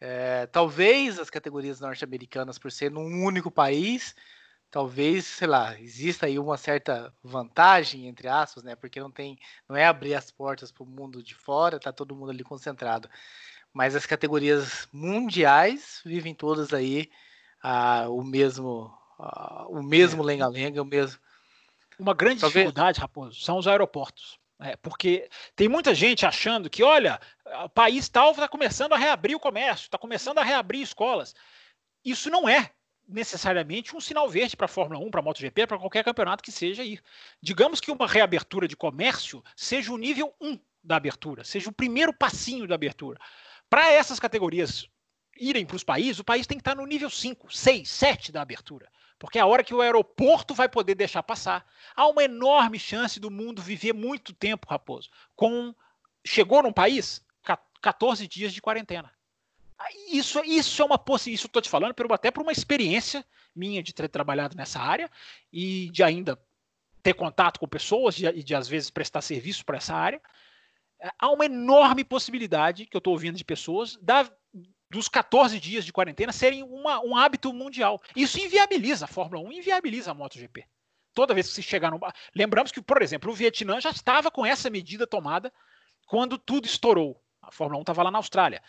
[0.00, 4.14] É, talvez as categorias norte-americanas, por ser num único país,
[4.70, 8.76] talvez, sei lá, exista aí uma certa vantagem, entre aspas, né?
[8.76, 12.14] Porque não tem, não é abrir as portas para o mundo de fora, tá todo
[12.14, 13.08] mundo ali concentrado.
[13.72, 17.10] Mas as categorias mundiais vivem todas aí
[17.62, 20.26] ah, o mesmo, ah, o mesmo é.
[20.26, 21.20] lenga-lenga, o mesmo.
[21.98, 22.64] Uma grande talvez...
[22.64, 24.37] dificuldade, Raposo, são os aeroportos.
[24.60, 27.20] É, porque tem muita gente achando que, olha,
[27.64, 31.34] o país tal está começando a reabrir o comércio, está começando a reabrir escolas.
[32.04, 32.72] Isso não é
[33.08, 36.52] necessariamente um sinal verde para a Fórmula 1, para a MotoGP, para qualquer campeonato que
[36.52, 36.98] seja aí.
[37.40, 42.12] Digamos que uma reabertura de comércio seja o nível 1 da abertura, seja o primeiro
[42.12, 43.18] passinho da abertura.
[43.70, 44.88] Para essas categorias
[45.38, 48.42] irem para os países, o país tem que estar no nível 5, 6, 7 da
[48.42, 48.90] abertura.
[49.18, 51.66] Porque a hora que o aeroporto vai poder deixar passar.
[51.96, 55.74] Há uma enorme chance do mundo viver muito tempo, Raposo, com.
[56.24, 57.24] Chegou num país,
[57.80, 59.10] 14 dias de quarentena.
[60.10, 63.94] Isso, isso é uma possibilidade, isso estou te falando até por uma experiência minha de
[63.94, 65.10] ter trabalhado nessa área
[65.52, 66.38] e de ainda
[67.02, 70.20] ter contato com pessoas e de, de, às vezes prestar serviço para essa área.
[71.00, 74.28] É, há uma enorme possibilidade que eu estou ouvindo de pessoas da,
[74.90, 78.00] dos 14 dias de quarentena serem uma, um hábito mundial.
[78.16, 80.64] Isso inviabiliza a Fórmula 1, inviabiliza a MotoGP.
[81.14, 82.00] Toda vez que se chegar no.
[82.34, 85.52] Lembramos que, por exemplo, o Vietnã já estava com essa medida tomada
[86.06, 87.20] quando tudo estourou.
[87.42, 88.62] A Fórmula 1 estava lá na Austrália.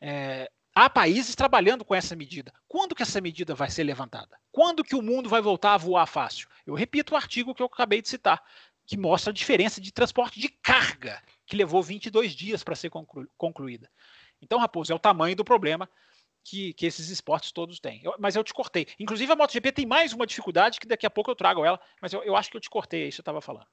[0.00, 2.52] É, há países trabalhando com essa medida.
[2.68, 4.38] Quando que essa medida vai ser levantada?
[4.52, 6.48] Quando que o mundo vai voltar a voar fácil?
[6.66, 8.42] Eu repito o artigo que eu acabei de citar,
[8.86, 13.26] que mostra a diferença de transporte de carga que levou 22 dias para ser conclu
[13.36, 13.90] concluída.
[14.40, 15.88] Então, Raposo, é o tamanho do problema
[16.44, 18.00] que, que esses esportes todos têm.
[18.04, 18.86] Eu, mas eu te cortei.
[18.98, 22.12] Inclusive, a MotoGP tem mais uma dificuldade que daqui a pouco eu trago ela, mas
[22.12, 23.66] eu, eu acho que eu te cortei, é isso eu estava falando.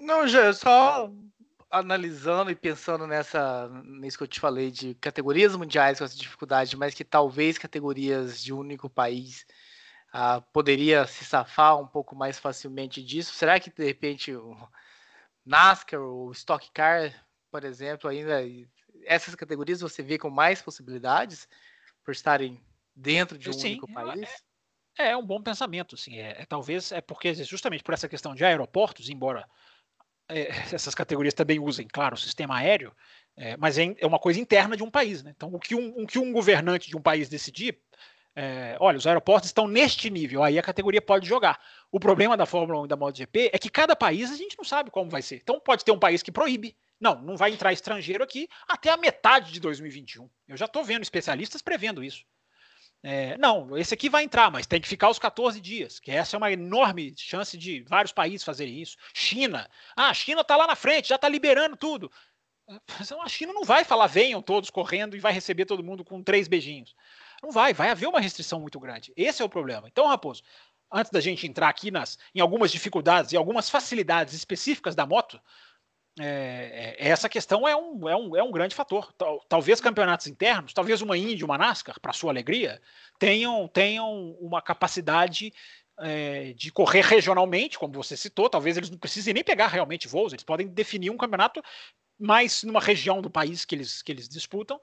[0.00, 1.10] Não, já só
[1.70, 6.76] analisando e pensando nessa nisso que eu te falei de categorias mundiais com essa dificuldade,
[6.76, 9.46] mas que talvez categorias de único país
[10.14, 13.34] uh, poderia se safar um pouco mais facilmente disso.
[13.34, 14.56] Será que de repente o
[15.44, 17.12] NASCAR ou Stock Car,
[17.50, 18.40] por exemplo, ainda
[19.08, 21.48] essas categorias você vê com mais possibilidades
[22.04, 22.60] por estarem
[22.94, 24.28] dentro de um Sim, único país?
[24.98, 26.18] É, é, um bom pensamento, assim.
[26.18, 29.48] É, é, talvez é porque justamente por essa questão de aeroportos, embora
[30.28, 32.92] é, essas categorias também usem, claro, o sistema aéreo,
[33.36, 35.32] é, mas é, é, uma coisa interna de um país, né?
[35.34, 37.78] Então, o que um, o que um governante de um país decidir,
[38.34, 41.60] é, olha, os aeroportos estão neste nível, aí a categoria pode jogar.
[41.90, 44.64] O problema da Fórmula 1 e da MotoGP é que cada país a gente não
[44.64, 45.36] sabe como vai ser.
[45.36, 48.96] Então, pode ter um país que proíbe, não, não vai entrar estrangeiro aqui até a
[48.96, 50.28] metade de 2021.
[50.46, 52.24] Eu já estou vendo especialistas prevendo isso.
[53.02, 56.34] É, não, esse aqui vai entrar, mas tem que ficar os 14 dias, que essa
[56.34, 58.96] é uma enorme chance de vários países fazerem isso.
[59.14, 62.10] China, ah, a China está lá na frente, já está liberando tudo.
[63.20, 66.48] A China não vai falar venham todos correndo e vai receber todo mundo com três
[66.48, 66.94] beijinhos.
[67.42, 69.12] Não vai, vai haver uma restrição muito grande.
[69.16, 69.88] Esse é o problema.
[69.88, 70.42] Então, Raposo,
[70.92, 75.40] antes da gente entrar aqui nas, em algumas dificuldades e algumas facilidades específicas da moto,
[76.20, 79.12] é, é, essa questão é um, é um, é um grande fator.
[79.12, 82.80] Tal, talvez campeonatos internos, talvez uma Indy, uma NASCAR, para sua alegria,
[83.18, 85.52] tenham, tenham uma capacidade
[86.00, 88.50] é, de correr regionalmente, como você citou.
[88.50, 91.62] Talvez eles não precisem nem pegar realmente voos, eles podem definir um campeonato
[92.18, 94.80] mais numa região do país que eles, que eles disputam.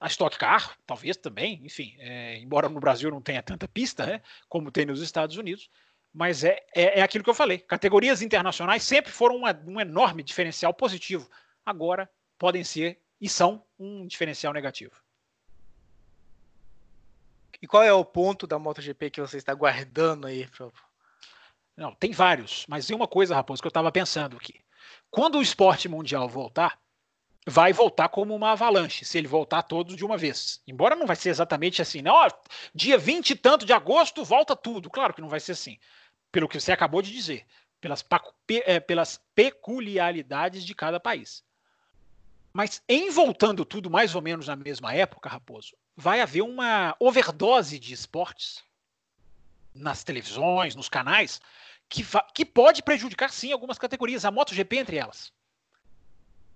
[0.00, 4.20] A Stock Car, talvez também, enfim, é, embora no Brasil não tenha tanta pista né,
[4.48, 5.70] como tem nos Estados Unidos
[6.12, 7.58] mas é, é, é, aquilo que eu falei.
[7.58, 11.28] Categorias internacionais sempre foram uma, um enorme diferencial positivo.
[11.64, 14.92] Agora podem ser e são um diferencial negativo.
[17.60, 20.48] E qual é o ponto da MotoGP que você está guardando aí?
[21.76, 24.60] Não, tem vários, mas tem uma coisa, Raposo, que eu estava pensando aqui.
[25.10, 26.78] Quando o esporte mundial voltar,
[27.46, 30.60] vai voltar como uma avalanche, se ele voltar todos de uma vez.
[30.66, 32.28] Embora não vai ser exatamente assim, não, né?
[32.74, 34.90] dia 20 e tanto de agosto volta tudo.
[34.90, 35.78] Claro que não vai ser assim
[36.32, 37.46] pelo que você acabou de dizer,
[37.80, 38.04] pelas,
[38.64, 41.44] é, pelas peculiaridades de cada país.
[42.52, 47.78] Mas em voltando tudo mais ou menos na mesma época, Raposo, vai haver uma overdose
[47.78, 48.64] de esportes
[49.74, 51.40] nas televisões, nos canais,
[51.88, 55.32] que, que pode prejudicar sim algumas categorias, a MotoGP entre elas.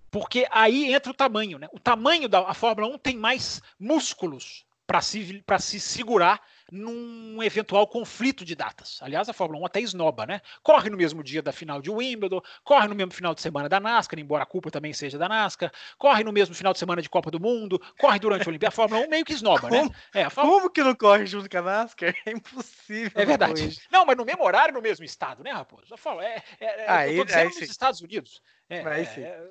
[0.09, 1.67] Porque aí entra o tamanho, né?
[1.71, 8.43] O tamanho da Fórmula 1 tem mais músculos para se, se segurar num eventual conflito
[8.43, 8.99] de datas.
[9.01, 10.41] Aliás, a Fórmula 1 até esnoba, né?
[10.61, 13.79] Corre no mesmo dia da final de Wimbledon, corre no mesmo final de semana da
[13.79, 17.09] NASCAR, embora a culpa também seja da NASCAR, corre no mesmo final de semana de
[17.09, 18.73] Copa do Mundo, corre durante a Olimpíada.
[18.73, 19.89] A Fórmula 1 meio que esnoba, né?
[20.13, 20.57] É, Fórmula...
[20.59, 22.15] Como que não corre junto com a NASCAR?
[22.27, 23.11] É impossível.
[23.15, 23.79] É verdade.
[23.89, 25.93] Não, mas no mesmo horário, no mesmo estado, né, Raposo?
[25.93, 28.41] A Fórmula, é, é, é, aí, eu tô dizendo aí, nos Estados Unidos.
[28.69, 29.49] É, aí, é,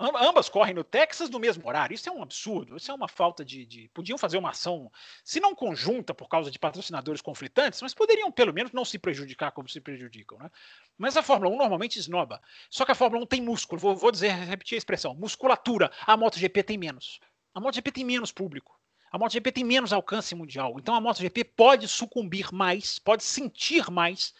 [0.00, 1.94] ambas correm no Texas no mesmo horário.
[1.94, 2.76] Isso é um absurdo.
[2.76, 4.90] Isso é uma falta de, de, Podiam fazer uma ação,
[5.22, 9.52] se não conjunta por causa de patrocinadores conflitantes, mas poderiam pelo menos não se prejudicar
[9.52, 10.50] como se prejudicam, né?
[10.96, 12.40] Mas a Fórmula 1 normalmente esnoba.
[12.70, 13.80] Só que a Fórmula 1 tem músculo.
[13.80, 15.90] Vou, vou dizer, repetir a expressão: musculatura.
[16.06, 17.20] A MotoGP tem menos.
[17.54, 18.78] A MotoGP tem menos público.
[19.12, 20.76] A MotoGP tem menos alcance mundial.
[20.78, 24.32] Então a MotoGP pode sucumbir mais, pode sentir mais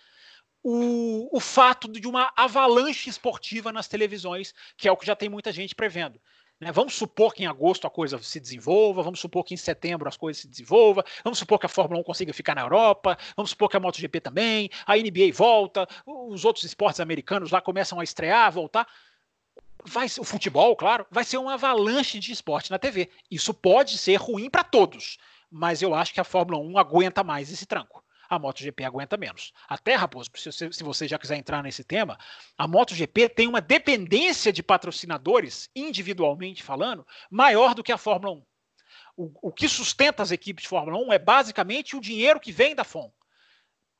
[0.62, 5.28] o, o fato de uma avalanche esportiva nas televisões, que é o que já tem
[5.28, 6.20] muita gente prevendo.
[6.60, 6.70] Né?
[6.70, 10.16] Vamos supor que em agosto a coisa se desenvolva, vamos supor que em setembro as
[10.16, 13.70] coisas se desenvolvam, vamos supor que a Fórmula 1 consiga ficar na Europa, vamos supor
[13.70, 18.52] que a MotoGP também, a NBA volta, os outros esportes americanos lá começam a estrear,
[18.52, 18.86] voltar.
[19.82, 23.08] Vai, o futebol, claro, vai ser uma avalanche de esporte na TV.
[23.30, 25.16] Isso pode ser ruim para todos,
[25.50, 29.52] mas eu acho que a Fórmula 1 aguenta mais esse tranco a MotoGP aguenta menos.
[29.68, 32.16] Até, Raposo, se você, se você já quiser entrar nesse tema,
[32.56, 38.46] a MotoGP tem uma dependência de patrocinadores, individualmente falando, maior do que a Fórmula 1.
[39.16, 42.74] O, o que sustenta as equipes de Fórmula 1 é basicamente o dinheiro que vem
[42.74, 43.10] da FOM.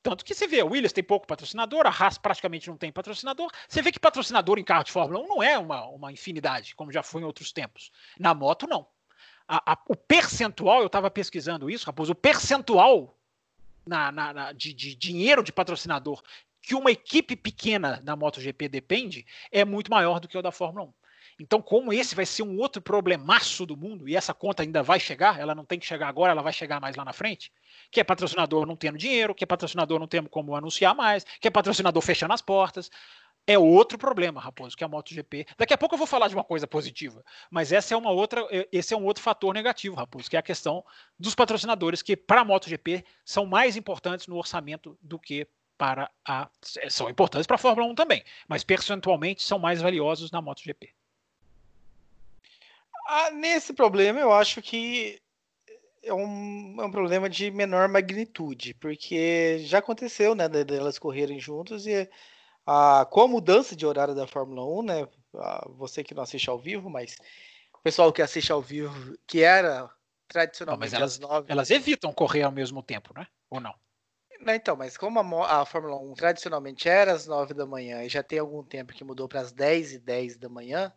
[0.02, 3.50] Tanto que você vê, a Williams tem pouco patrocinador, a Haas praticamente não tem patrocinador.
[3.68, 6.92] Você vê que patrocinador em carro de Fórmula 1 não é uma, uma infinidade, como
[6.92, 7.90] já foi em outros tempos.
[8.18, 8.86] Na moto, não.
[9.46, 13.19] A, a, o percentual, eu estava pesquisando isso, Raposo, o percentual
[13.90, 16.22] na, na, na de, de, dinheiro de patrocinador
[16.62, 20.86] que uma equipe pequena da MotoGP depende é muito maior do que o da Fórmula
[20.86, 20.92] 1.
[21.40, 25.00] Então, como esse vai ser um outro problemaço do mundo, e essa conta ainda vai
[25.00, 27.50] chegar, ela não tem que chegar agora, ela vai chegar mais lá na frente,
[27.90, 31.48] que é patrocinador não tendo dinheiro, que é patrocinador não tendo como anunciar mais, que
[31.48, 32.90] é patrocinador fechando as portas.
[33.46, 35.46] É outro problema, Raposo, que a MotoGP.
[35.56, 38.46] Daqui a pouco eu vou falar de uma coisa positiva, mas essa é uma outra,
[38.70, 40.84] esse é um outro fator negativo, Raposo, que é a questão
[41.18, 46.48] dos patrocinadores, que para a MotoGP são mais importantes no orçamento do que para a.
[46.90, 50.90] São importantes para a Fórmula 1 também, mas percentualmente são mais valiosos na MotoGP.
[53.08, 55.20] Ah, nesse problema, eu acho que
[56.02, 61.86] é um, é um problema de menor magnitude, porque já aconteceu, né, delas correrem juntos
[61.86, 62.08] e
[62.66, 65.08] a, com a mudança de horário da Fórmula 1, né?
[65.36, 67.16] A, você que não assiste ao vivo, mas
[67.74, 69.90] o pessoal que assiste ao vivo, que era
[70.28, 71.46] tradicionalmente não, elas, às 9.
[71.50, 73.26] Elas evitam correr ao mesmo tempo, né?
[73.50, 73.74] Ou não?
[74.40, 78.08] Não, então, mas como a, a, Fórmula 1 tradicionalmente era às 9 da manhã e
[78.08, 80.92] já tem algum tempo que mudou para as 10 e 10 da manhã,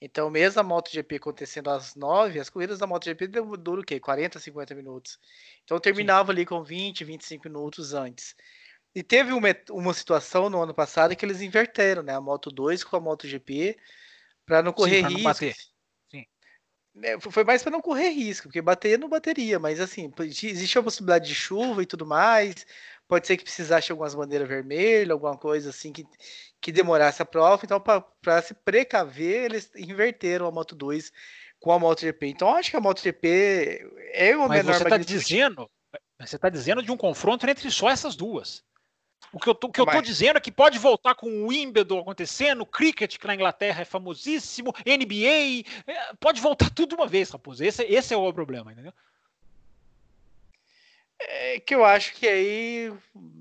[0.00, 4.00] então mesmo a MotoGP acontecendo às 9, as corridas da MotoGP duram o quê?
[4.00, 5.18] 40, 50 minutos.
[5.64, 6.38] Então terminava Sim.
[6.38, 8.34] ali com 20, 25 minutos antes.
[8.94, 12.14] E teve uma, uma situação no ano passado que eles inverteram, né?
[12.14, 13.78] A Moto 2 com a MotoGP
[14.44, 15.44] para não correr Sim, risco.
[16.10, 16.26] Sim.
[17.02, 20.82] É, foi mais para não correr risco, porque bater não bateria, mas assim, existe a
[20.82, 22.66] possibilidade de chuva e tudo mais.
[23.08, 26.06] Pode ser que precisasse de algumas bandeiras vermelhas, alguma coisa assim que,
[26.60, 27.62] que demorasse a prova.
[27.64, 31.12] Então, para se precaver, eles inverteram a Moto 2
[31.60, 32.26] com a MotoGP.
[32.26, 35.70] Então, acho que a MotoGP é uma mas menor você está dizendo,
[36.18, 38.62] você está dizendo de um confronto entre só essas duas.
[39.32, 41.46] O que eu tô, o que eu tô dizendo é que pode voltar com o
[41.48, 47.30] Wimbledon acontecendo, cricket que na Inglaterra é famosíssimo, NBA, é, pode voltar tudo uma vez,
[47.30, 47.64] Raposo.
[47.64, 48.92] Esse, esse é o problema, entendeu?
[51.18, 52.92] É que eu acho que aí.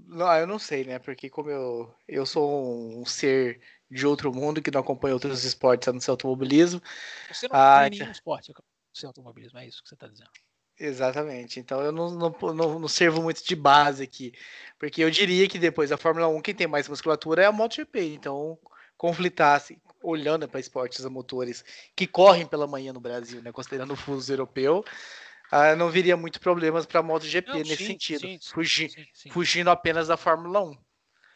[0.08, 1.00] Não, eu não sei, né?
[1.00, 5.88] Porque como eu, eu sou um ser de outro mundo que não acompanha outros esportes
[5.88, 6.82] a não ser automobilismo.
[7.30, 8.54] Você não ah, tem nenhum esporte
[8.94, 10.30] sem automobilismo, é isso que você está dizendo.
[10.82, 11.60] Exatamente.
[11.60, 14.34] Então eu não, não, não, não, servo muito de base aqui.
[14.80, 18.16] Porque eu diria que depois da Fórmula 1, quem tem mais musculatura é a MotoGP.
[18.16, 18.58] Então,
[18.98, 21.64] conflitasse, olhando para esportes a motores
[21.96, 24.84] que correm pela manhã no Brasil, né, considerando o fuso europeu,
[25.52, 30.08] ah, não viria muito problemas para a MotoGP não, nesse sim, sim, sim, fugindo apenas
[30.08, 30.78] da Fórmula 1.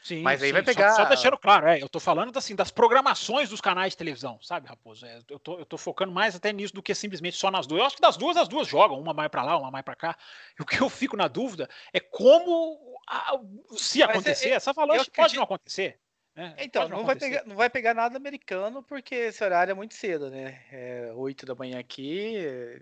[0.06, 0.92] Sim, Mas aí sim, vai pegar.
[0.92, 4.38] Só, só, deixando claro, é, eu tô falando assim, das programações dos canais de televisão,
[4.40, 5.04] sabe, Raposo?
[5.04, 7.80] É, eu, tô, eu tô focando mais até nisso do que simplesmente só nas duas.
[7.80, 9.96] Eu acho que das duas, as duas jogam, uma mais para lá, uma mais para
[9.96, 10.16] cá.
[10.60, 13.40] E o que eu fico na dúvida é como, a,
[13.76, 16.00] se é, acontecer, é, essa avalanche pode não acontecer.
[16.36, 16.54] Né?
[16.60, 19.96] Então, não, não vai, pegar, não vai pegar nada americano, porque esse horário é muito
[19.96, 20.62] cedo, né?
[20.72, 22.80] É 8 da manhã aqui,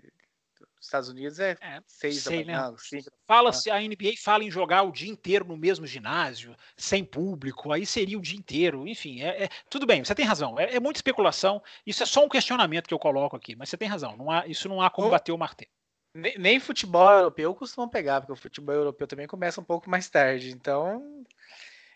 [0.84, 2.70] Estados Unidos é, é seis sei, da manhã.
[2.70, 3.02] Né?
[3.26, 7.86] Fala-se, a NBA fala em jogar o dia inteiro no mesmo ginásio, sem público, aí
[7.86, 8.86] seria o dia inteiro.
[8.86, 10.58] Enfim, é, é tudo bem, você tem razão.
[10.58, 11.62] É, é, muita especulação.
[11.86, 14.16] Isso é só um questionamento que eu coloco aqui, mas você tem razão.
[14.16, 15.70] Não há, isso não há como bater o martelo.
[16.14, 20.08] Nem, nem, futebol europeu costumam pegar, porque o futebol europeu também começa um pouco mais
[20.08, 20.52] tarde.
[20.52, 21.24] Então,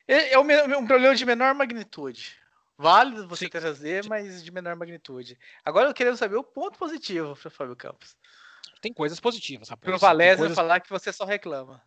[0.09, 2.37] é, é um, um problema de menor magnitude.
[2.77, 5.39] Válido você sim, trazer, mas de menor magnitude.
[5.65, 8.17] Agora eu quero saber o ponto positivo para Fábio Campos
[8.81, 9.69] tem coisas positivas.
[9.69, 9.85] Rapaz.
[9.85, 10.57] Pro Valese coisas...
[10.57, 11.83] falar que você só reclama.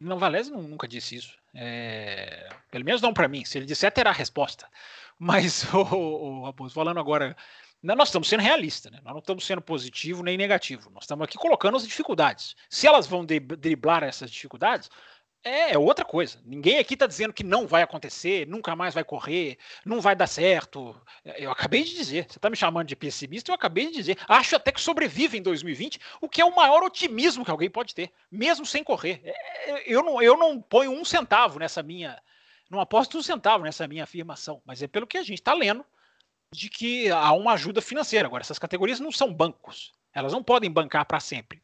[0.00, 1.36] Não, Valese nunca disse isso.
[1.54, 2.48] É...
[2.70, 3.44] Pelo menos não para mim.
[3.44, 4.68] Se ele disser, terá resposta.
[5.18, 7.36] Mas, o, o, o falando agora,
[7.82, 9.00] nós estamos sendo realistas, né?
[9.02, 10.90] Nós não estamos sendo positivo nem negativo.
[10.90, 12.54] Nós estamos aqui colocando as dificuldades.
[12.68, 14.88] Se elas vão driblar essas dificuldades,
[15.48, 16.38] é, é outra coisa.
[16.44, 20.26] Ninguém aqui está dizendo que não vai acontecer, nunca mais vai correr, não vai dar
[20.26, 20.94] certo.
[21.24, 22.26] É, eu acabei de dizer.
[22.28, 24.18] Você está me chamando de pessimista, eu acabei de dizer.
[24.28, 27.94] Acho até que sobrevive em 2020, o que é o maior otimismo que alguém pode
[27.94, 29.20] ter, mesmo sem correr.
[29.24, 32.20] É, eu, não, eu não ponho um centavo nessa minha.
[32.70, 35.84] Não aposto um centavo nessa minha afirmação, mas é pelo que a gente está lendo
[36.52, 38.26] de que há uma ajuda financeira.
[38.26, 39.92] Agora, essas categorias não são bancos.
[40.12, 41.62] Elas não podem bancar para sempre.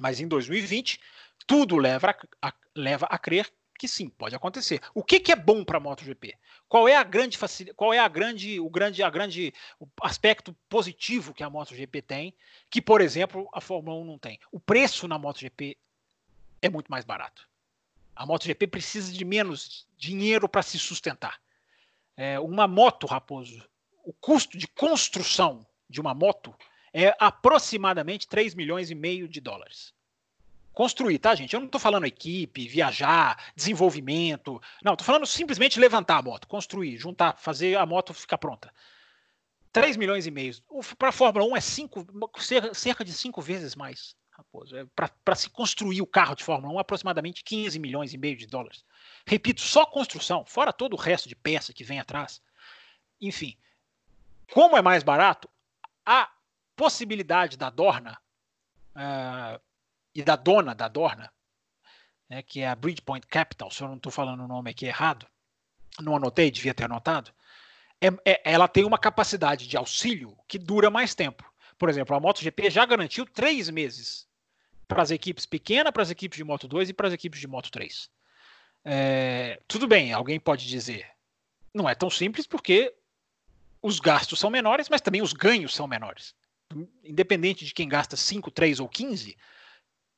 [0.00, 1.00] Mas em 2020
[1.46, 2.10] tudo leva
[2.40, 4.80] a, a, leva a crer que sim, pode acontecer.
[4.94, 6.34] O que, que é bom para a MotoGP?
[6.68, 7.38] Qual é a grande
[7.74, 12.34] qual é a grande, o grande, a grande o aspecto positivo que a MotoGP tem,
[12.70, 14.38] que por exemplo a Fórmula 1 não tem?
[14.50, 15.76] O preço na MotoGP
[16.62, 17.48] é muito mais barato.
[18.14, 21.40] A MotoGP precisa de menos dinheiro para se sustentar.
[22.16, 23.68] É, uma moto, Raposo,
[24.04, 26.54] o custo de construção de uma moto
[26.92, 29.93] é aproximadamente 3 milhões e meio de dólares.
[30.74, 31.54] Construir, tá, gente?
[31.54, 34.60] Eu não estou falando equipe, viajar, desenvolvimento.
[34.82, 38.74] Não, estou falando simplesmente levantar a moto, construir, juntar, fazer a moto ficar pronta.
[39.72, 40.52] 3 milhões e meio.
[40.98, 42.06] Para a Fórmula 1 é cinco,
[42.74, 44.16] cerca de cinco vezes mais.
[44.32, 44.76] Raposo.
[44.76, 44.84] É
[45.24, 48.84] Para se construir o carro de Fórmula 1, aproximadamente 15 milhões e meio de dólares.
[49.24, 52.42] Repito, só construção, fora todo o resto de peça que vem atrás.
[53.20, 53.56] Enfim,
[54.52, 55.48] como é mais barato,
[56.04, 56.28] a
[56.74, 58.18] possibilidade da Dorna
[58.96, 59.60] uh,
[60.14, 61.32] e da dona da Dorna,
[62.28, 65.26] né, que é a Bridgepoint Capital, se eu não estou falando o nome aqui errado,
[66.00, 67.32] não anotei, devia ter anotado,
[68.00, 71.44] é, é, ela tem uma capacidade de auxílio que dura mais tempo.
[71.78, 74.26] Por exemplo, a MotoGP já garantiu três meses
[74.86, 77.46] para as equipes pequenas, para as equipes de Moto 2 e para as equipes de
[77.46, 78.10] Moto 3.
[78.84, 81.08] É, tudo bem, alguém pode dizer,
[81.72, 82.94] não é tão simples porque
[83.80, 86.34] os gastos são menores, mas também os ganhos são menores.
[87.02, 89.36] Independente de quem gasta 5, 3 ou 15,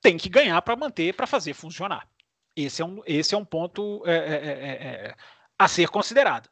[0.07, 2.09] tem que ganhar para manter, para fazer funcionar.
[2.55, 5.17] Esse é um, esse é um ponto é, é, é, é,
[5.59, 6.49] a ser considerado.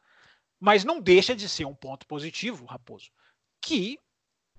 [0.59, 3.13] Mas não deixa de ser um ponto positivo, Raposo,
[3.61, 3.97] que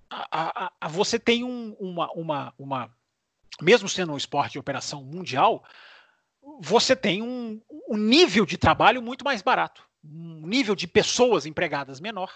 [0.09, 2.97] a, a, a você tem um, uma, uma, uma.
[3.61, 5.65] Mesmo sendo um esporte de operação mundial,
[6.61, 11.99] você tem um, um nível de trabalho muito mais barato, um nível de pessoas empregadas
[11.99, 12.31] menor,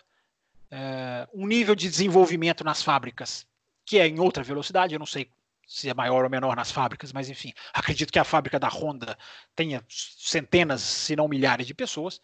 [0.70, 3.48] é, um nível de desenvolvimento nas fábricas
[3.90, 4.94] que é em outra velocidade.
[4.94, 5.32] Eu não sei
[5.70, 9.16] se é maior ou menor nas fábricas, mas enfim, acredito que a fábrica da Honda
[9.56, 12.20] tenha centenas, se não milhares de pessoas.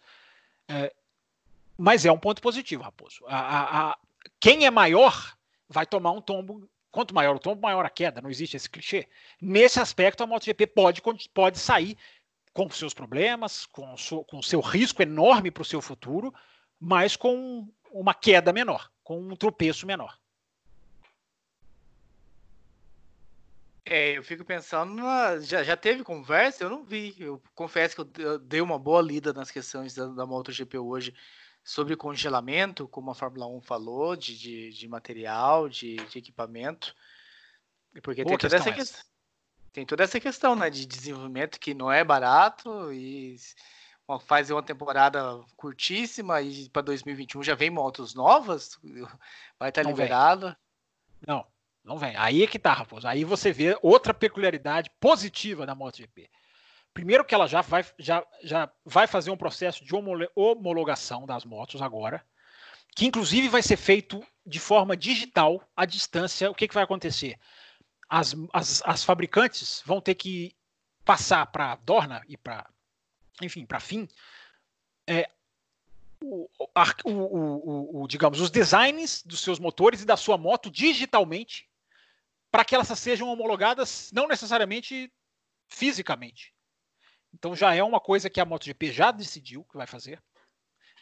[0.68, 0.92] É,
[1.78, 3.24] mas é um ponto positivo, Raposo.
[3.28, 3.98] A, a, a,
[4.40, 5.36] quem é maior
[5.68, 8.22] vai tomar um tombo Quanto maior o tombo, maior a queda.
[8.22, 9.06] Não existe esse clichê.
[9.38, 11.02] Nesse aspecto, a MotoGP pode,
[11.34, 11.94] pode sair
[12.54, 16.32] com seus problemas, com, o com seu risco enorme para o seu futuro,
[16.80, 20.18] mas com uma queda menor, com um tropeço menor.
[23.88, 26.64] É, eu fico pensando, na, já, já teve conversa?
[26.64, 27.14] Eu não vi.
[27.20, 31.14] Eu confesso que eu, dei uma boa lida nas questões da, da MotoGP hoje
[31.62, 36.94] sobre congelamento, como a Fórmula 1 falou, de, de, de material, de, de, equipamento.
[38.02, 39.04] Porque tem toda, essa questão,
[39.72, 43.36] tem toda essa questão né, de desenvolvimento que não é barato e
[44.20, 48.78] faz uma temporada curtíssima e para 2021 já vem motos novas,
[49.58, 50.46] vai estar tá liberado.
[50.46, 50.56] Vem.
[51.26, 51.46] Não,
[51.86, 52.14] não vem.
[52.16, 53.06] Aí é que tá, Raposo.
[53.06, 56.28] Aí você vê outra peculiaridade positiva da MotoGP.
[56.92, 59.94] Primeiro que ela já vai, já, já vai fazer um processo de
[60.34, 62.24] homologação das motos agora,
[62.94, 66.50] que inclusive vai ser feito de forma digital, à distância.
[66.50, 67.38] O que, que vai acontecer?
[68.08, 70.56] As, as, as fabricantes vão ter que
[71.04, 72.66] passar para Dorna e para,
[73.40, 74.08] enfim, para Fim,
[75.06, 75.30] é,
[76.20, 76.48] o,
[77.04, 81.65] o, o, o, digamos, os designs dos seus motores e da sua moto digitalmente,
[82.50, 85.12] para que elas sejam homologadas não necessariamente
[85.68, 86.54] fisicamente.
[87.34, 90.22] Então já é uma coisa que a MotoGP já decidiu que vai fazer.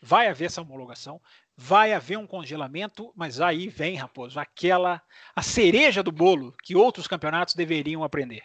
[0.03, 1.21] Vai haver essa homologação,
[1.57, 5.01] vai haver um congelamento, mas aí vem, Raposo, aquela
[5.35, 8.43] a cereja do bolo que outros campeonatos deveriam aprender.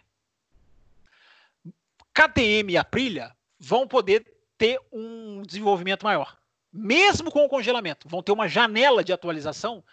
[2.14, 4.26] KTM e Aprilia vão poder
[4.58, 6.38] ter um desenvolvimento maior,
[6.72, 9.84] mesmo com o congelamento, vão ter uma janela de atualização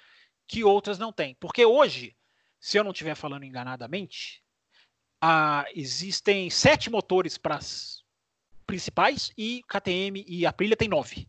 [0.46, 1.34] que outras não têm.
[1.40, 2.14] Porque hoje,
[2.58, 4.42] se eu não estiver falando enganadamente,
[5.20, 8.04] ah, existem sete motores para as
[8.66, 11.28] principais e KTM e Aprilia tem nove.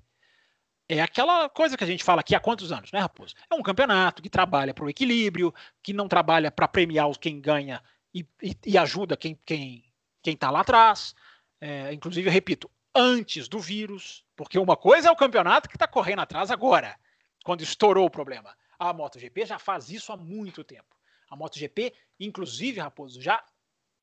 [0.90, 3.36] É aquela coisa que a gente fala aqui há quantos anos, né, Raposo?
[3.50, 5.54] É um campeonato que trabalha para o equilíbrio,
[5.84, 9.84] que não trabalha para premiar quem ganha e, e, e, ajuda quem quem
[10.22, 11.14] quem está lá atrás.
[11.60, 15.88] É, inclusive, eu repito, antes do vírus, porque uma coisa é o campeonato que está
[15.88, 16.98] correndo atrás agora,
[17.44, 18.56] quando estourou o problema.
[18.80, 20.97] A MotoGP já faz isso há muito tempo.
[21.30, 23.44] A MotoGP, inclusive, Raposo, já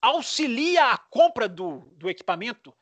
[0.00, 2.74] auxilia a compra do, do equipamento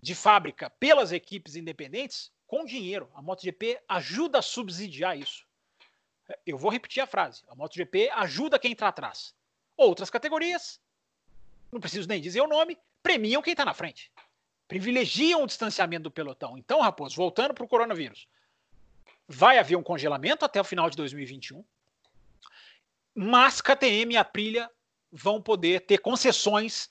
[0.00, 3.10] de fábrica pelas equipes independentes com dinheiro.
[3.14, 5.46] A MotoGP ajuda a subsidiar isso.
[6.44, 7.42] Eu vou repetir a frase.
[7.48, 9.34] A MotoGP ajuda quem está atrás.
[9.76, 10.80] Outras categorias,
[11.70, 14.10] não preciso nem dizer o nome, premiam quem está na frente.
[14.66, 16.58] Privilegiam o distanciamento do pelotão.
[16.58, 18.26] Então, Raposo, voltando para o coronavírus,
[19.28, 21.64] vai haver um congelamento até o final de 2021,
[23.16, 24.70] mas KTM e Aprilia
[25.10, 26.90] vão poder ter concessões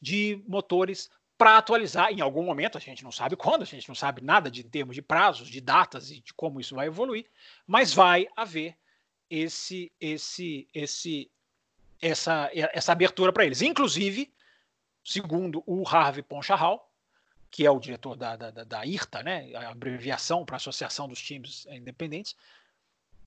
[0.00, 3.94] de motores para atualizar em algum momento, a gente não sabe quando, a gente não
[3.94, 7.26] sabe nada de em termos de prazos, de datas e de como isso vai evoluir,
[7.66, 8.76] mas vai haver
[9.28, 11.30] esse esse esse
[12.00, 13.60] essa essa abertura para eles.
[13.60, 14.32] Inclusive,
[15.04, 16.90] segundo o Harvey Ponchahal,
[17.50, 21.20] que é o diretor da, da, da IRTA, né, a abreviação para a Associação dos
[21.20, 22.34] Times Independentes,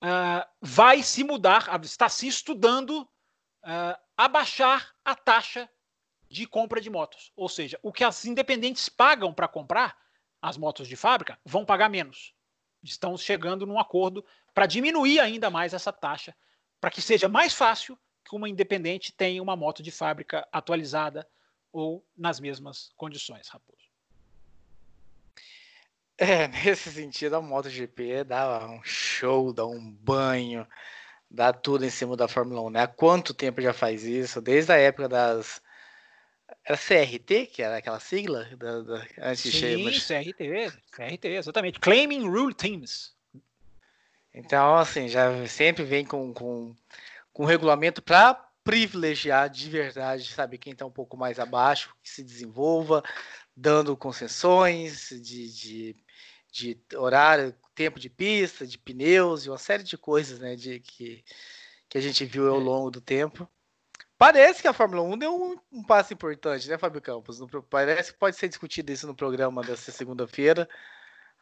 [0.02, 5.68] uh, vai se mudar, está se estudando uh, abaixar a taxa
[6.28, 7.32] de compra de motos.
[7.36, 9.96] Ou seja, o que as independentes pagam para comprar
[10.40, 12.34] as motos de fábrica vão pagar menos.
[12.82, 14.24] Estão chegando num acordo
[14.54, 16.34] para diminuir ainda mais essa taxa,
[16.80, 21.28] para que seja mais fácil que uma independente tenha uma moto de fábrica atualizada
[21.72, 23.89] ou nas mesmas condições, Raposo.
[26.22, 30.66] É, nesse sentido, a MotoGP dá um show, dá um banho
[31.30, 32.82] dá tudo em cima da Fórmula 1, né?
[32.82, 34.40] Há quanto tempo já faz isso?
[34.40, 35.62] Desde a época das,
[36.64, 41.78] Era CRT, que era aquela sigla da, da, antes Sim, de CRT, CRT, exatamente.
[41.78, 43.14] Claiming Rule Teams.
[44.34, 46.74] Então, assim, já sempre vem com, com,
[47.32, 52.22] com regulamento para privilegiar de verdade, sabe, quem está um pouco mais abaixo, que se
[52.22, 53.02] desenvolva,
[53.56, 55.96] dando concessões de, de,
[56.50, 61.24] de horário, tempo de pista, de pneus e uma série de coisas, né, de que,
[61.88, 62.64] que a gente viu ao é.
[62.64, 63.48] longo do tempo.
[64.18, 67.40] Parece que a Fórmula 1 deu um, um passo importante, né, Fábio Campos?
[67.40, 70.68] No, parece que pode ser discutido isso no programa dessa segunda-feira.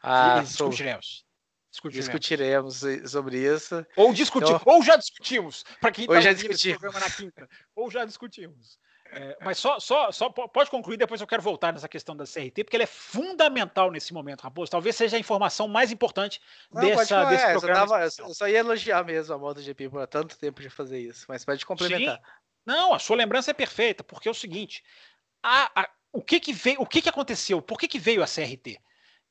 [0.01, 1.27] Ah, discutiremos.
[1.71, 2.75] Discutiremos.
[2.77, 3.85] discutiremos sobre isso.
[3.97, 7.49] Ou discutimos, então, ou já discutimos, para quem está ouvindo esse programa na quinta.
[7.75, 8.79] Ou já discutimos.
[9.11, 12.65] É, mas só, só, só pode concluir, depois eu quero voltar nessa questão da CRT,
[12.65, 14.71] porque ela é fundamental nesse momento, Raposo.
[14.71, 16.41] Talvez seja a informação mais importante
[16.71, 17.81] Não, dessa, desse é, programa.
[17.81, 21.25] Eu, tava, eu, só ia elogiar mesmo a MotoGP por tanto tempo de fazer isso,
[21.29, 22.17] mas pode complementar.
[22.17, 22.23] Sim.
[22.67, 24.85] Não, a sua lembrança é perfeita, porque é o seguinte:
[25.43, 27.63] a, a, o que que veio, o que que aconteceu?
[27.63, 28.79] Por que que veio a CRT?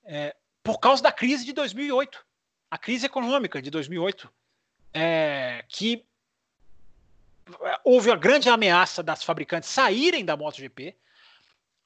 [0.06, 2.26] É, por causa da crise de 2008,
[2.72, 4.34] a crise econômica de 2008,
[4.94, 6.07] é, que
[7.84, 10.96] houve a grande ameaça das fabricantes saírem da MotoGP.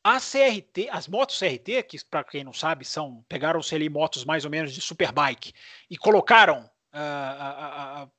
[0.03, 4.43] A CRT, as motos CRT, que para quem não sabe, são pegaram-se ali motos mais
[4.45, 5.53] ou menos de superbike
[5.89, 8.09] e colocaram uh,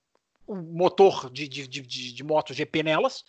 [0.47, 3.25] o motor de, de, de, de MotoGP nelas.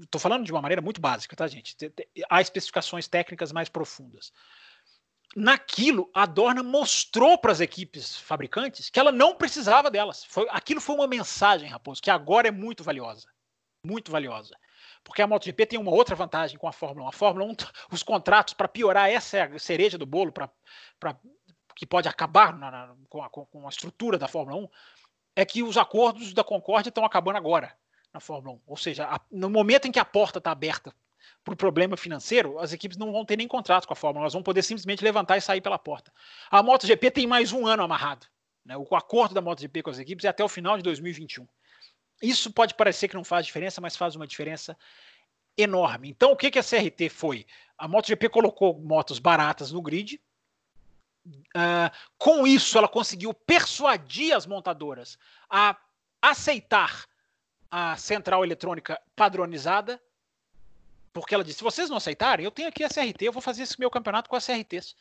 [0.00, 1.76] Estou uh, falando de uma maneira muito básica, tá, gente?
[2.30, 4.32] Há especificações técnicas mais profundas.
[5.36, 10.24] Naquilo, a Dorna mostrou para as equipes fabricantes que ela não precisava delas.
[10.24, 13.28] Foi, aquilo foi uma mensagem, Raposo, que agora é muito valiosa.
[13.86, 14.56] Muito valiosa.
[15.04, 17.08] Porque a MotoGP tem uma outra vantagem com a Fórmula 1.
[17.08, 17.56] A Fórmula 1,
[17.92, 20.50] os contratos, para piorar, essa é a cereja do bolo, pra,
[20.98, 21.16] pra
[21.76, 24.68] que pode acabar na, na, com, a, com, a, estrutura da Fórmula 1
[25.36, 27.74] é que os acordos da Concórdia estão acabando agora
[28.12, 28.60] na Fórmula 1.
[28.66, 30.94] Ou seja, a, no momento em que a porta está aberta
[31.48, 34.42] o problema financeiro, as equipes não vão ter nem contrato com a Fórmula, elas vão
[34.42, 36.12] poder simplesmente levantar e sair pela porta.
[36.50, 38.26] A MotoGP tem mais um ano amarrado.
[38.64, 38.76] Né?
[38.76, 41.46] O acordo da MotoGP com as equipes é até o final de 2021.
[42.22, 44.76] Isso pode parecer que não faz diferença, mas faz uma diferença
[45.56, 46.10] enorme.
[46.10, 47.46] Então, o que, que a CRT foi?
[47.78, 50.20] A MotoGP colocou motos baratas no grid,
[51.26, 55.18] Uh, com isso, ela conseguiu persuadir as montadoras
[55.48, 55.76] a
[56.22, 57.06] aceitar
[57.70, 60.00] a central eletrônica padronizada,
[61.12, 63.62] porque ela disse: se vocês não aceitarem, eu tenho aqui a CRT, eu vou fazer
[63.62, 64.94] esse meu campeonato com as CRTs.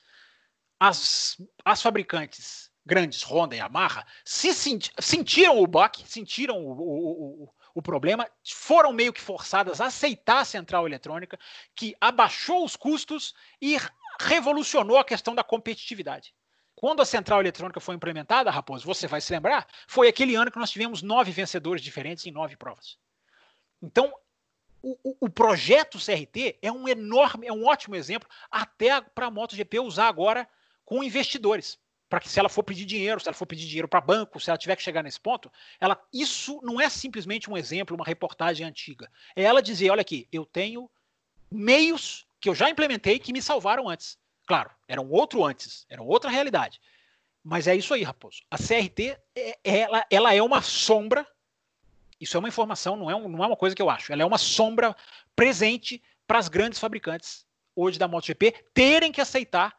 [0.79, 7.43] As, as fabricantes grandes, Honda e Yamaha, se senti sentiram o baque, sentiram o, o,
[7.43, 11.37] o, o problema, foram meio que forçadas a aceitar a central eletrônica,
[11.75, 13.77] que abaixou os custos e
[14.19, 16.33] revolucionou a questão da competitividade.
[16.75, 20.57] Quando a central eletrônica foi implementada, Raposo, você vai se lembrar, foi aquele ano que
[20.57, 22.97] nós tivemos nove vencedores diferentes em nove provas.
[23.81, 24.13] Então,
[24.81, 29.31] o, o, o projeto CRT é um enorme, é um ótimo exemplo, até para a
[29.31, 30.47] MotoGP usar agora
[30.85, 31.77] com investidores.
[32.09, 34.49] Para que se ela for pedir dinheiro, se ela for pedir dinheiro para banco, se
[34.49, 38.65] ela tiver que chegar nesse ponto, ela, isso não é simplesmente um exemplo, uma reportagem
[38.65, 39.11] antiga.
[39.35, 40.89] É ela dizer, olha aqui, eu tenho
[41.51, 44.17] meios que eu já implementei que me salvaram antes.
[44.47, 46.81] Claro, era um outro antes, era outra realidade.
[47.43, 48.41] Mas é isso aí, Raposo.
[48.49, 51.25] A CRT, é, ela, ela é uma sombra.
[52.19, 54.11] Isso é uma informação, não é, um, não é uma coisa que eu acho.
[54.11, 54.95] Ela é uma sombra
[55.35, 57.45] presente para as grandes fabricantes
[57.75, 59.77] hoje da MotoGP terem que aceitar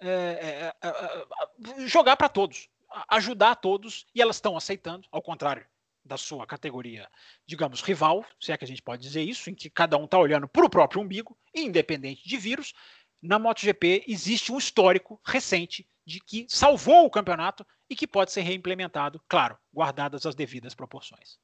[0.00, 2.68] é, é, é, é jogar para todos,
[3.08, 5.66] ajudar todos, e elas estão aceitando, ao contrário
[6.04, 7.08] da sua categoria,
[7.46, 10.18] digamos, rival, se é que a gente pode dizer isso, em que cada um está
[10.18, 12.72] olhando para o próprio umbigo, independente de vírus.
[13.20, 18.40] Na MotoGP existe um histórico recente de que salvou o campeonato e que pode ser
[18.40, 21.38] reimplementado, claro, guardadas as devidas proporções.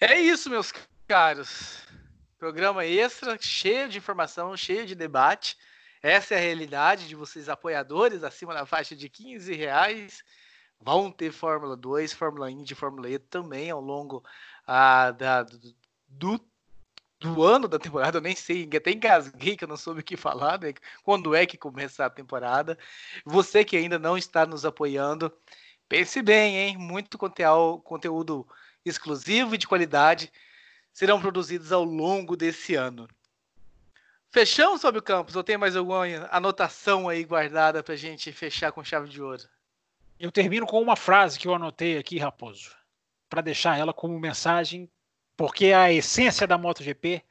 [0.00, 0.72] É isso, meus
[1.06, 1.86] caros.
[2.38, 5.58] Programa extra, cheio de informação, cheio de debate.
[6.02, 10.24] Essa é a realidade de vocês apoiadores acima da faixa de 15 reais
[10.80, 14.24] Vão ter Fórmula 2, Fórmula Indy, Fórmula E também ao longo
[14.66, 15.42] ah, da,
[16.08, 16.40] do,
[17.20, 18.16] do ano da temporada.
[18.16, 20.72] Eu nem sei, até engasguei que eu não soube o que falar, né?
[21.04, 22.78] Quando é que começa a temporada.
[23.26, 25.30] Você que ainda não está nos apoiando,
[25.86, 26.78] pense bem, hein?
[26.78, 28.48] Muito conteúdo, conteúdo
[28.84, 30.32] exclusivo e de qualidade
[30.92, 33.08] serão produzidos ao longo desse ano.
[34.30, 35.34] Fechamos sobre o campus?
[35.34, 39.42] Ou tem mais alguma anotação aí guardada para a gente fechar com chave de ouro?
[40.18, 42.70] Eu termino com uma frase que eu anotei aqui, Raposo,
[43.28, 44.88] para deixar ela como mensagem,
[45.36, 47.24] porque é a essência da MotoGP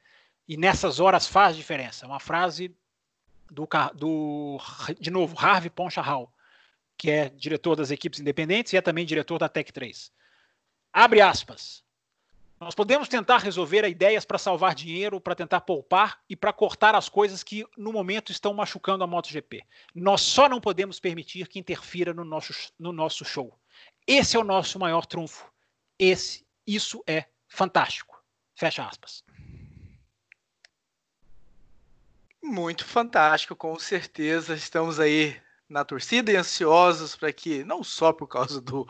[0.46, 2.06] e nessas horas faz diferença.
[2.06, 2.74] Uma frase
[3.50, 4.58] do, do
[4.98, 6.32] de novo, Harvey Ponchahal,
[6.98, 10.12] que é diretor das equipes independentes e é também diretor da Tech 3.
[10.92, 11.84] Abre aspas.
[12.60, 17.08] Nós podemos tentar resolver ideias para salvar dinheiro, para tentar poupar e para cortar as
[17.08, 19.64] coisas que no momento estão machucando a MotoGP.
[19.94, 23.58] Nós só não podemos permitir que interfira no nosso, no nosso show.
[24.06, 25.50] Esse é o nosso maior trunfo.
[25.98, 28.22] Esse, isso é fantástico.
[28.54, 29.24] Fecha aspas.
[32.42, 34.54] Muito fantástico, com certeza.
[34.54, 35.40] Estamos aí
[35.70, 38.86] na torcida e ansiosos para que, não só por causa do,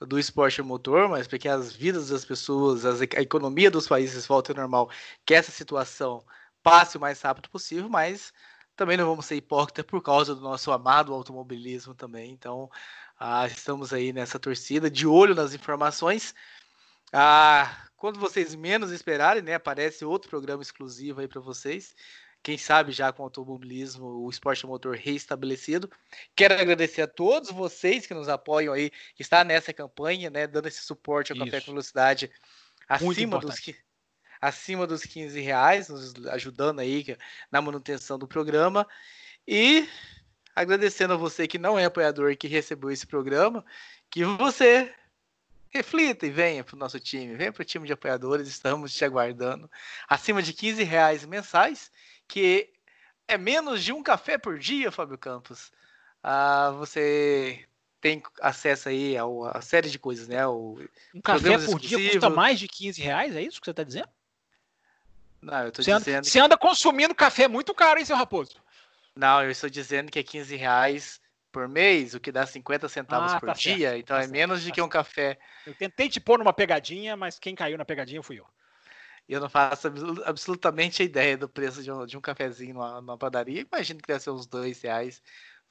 [0.00, 4.26] do esporte motor, mas para que as vidas das pessoas, as, a economia dos países
[4.26, 4.90] volte ao normal,
[5.26, 6.24] que essa situação
[6.62, 8.32] passe o mais rápido possível, mas
[8.74, 12.32] também não vamos ser hipócritas por causa do nosso amado automobilismo também.
[12.32, 12.70] Então,
[13.20, 16.34] ah, estamos aí nessa torcida, de olho nas informações.
[17.12, 21.94] Ah, quando vocês menos esperarem, né, aparece outro programa exclusivo aí para vocês
[22.42, 25.88] quem sabe já com o automobilismo, o esporte motor reestabelecido.
[26.34, 30.66] Quero agradecer a todos vocês que nos apoiam aí, que está nessa campanha, né, dando
[30.66, 31.46] esse suporte ao Isso.
[31.46, 32.30] Café com Velocidade
[32.88, 33.54] acima dos,
[34.40, 37.16] acima dos 15 reais, nos ajudando aí
[37.50, 38.86] na manutenção do programa.
[39.46, 39.88] E
[40.54, 43.64] agradecendo a você que não é apoiador e que recebeu esse programa,
[44.10, 44.92] que você
[45.70, 49.04] reflita e venha para o nosso time, venha para o time de apoiadores, estamos te
[49.04, 49.70] aguardando.
[50.06, 51.90] Acima de 15 reais mensais
[52.32, 52.70] que
[53.28, 55.70] é menos de um café por dia, Fábio Campos.
[56.22, 57.62] Ah, você
[58.00, 60.46] tem acesso aí a, a série de coisas, né?
[60.46, 60.78] O,
[61.14, 64.08] um café por dia custa mais de 15 reais, é isso que você está dizendo?
[65.42, 66.16] Não, eu tô você dizendo.
[66.16, 68.56] Anda, Você anda consumindo café muito caro, hein, seu Raposo?
[69.14, 71.20] Não, eu estou dizendo que é 15 reais
[71.52, 73.90] por mês, o que dá 50 centavos ah, por tá dia.
[73.90, 75.38] Certo, então tá é certo, menos de tá que um café.
[75.66, 78.46] Eu tentei te pôr numa pegadinha, mas quem caiu na pegadinha fui eu
[79.28, 79.88] eu não faço
[80.24, 83.66] absolutamente a ideia do preço de um, de um cafezinho numa, numa padaria.
[83.72, 85.22] Imagino que deve ser uns dois reais.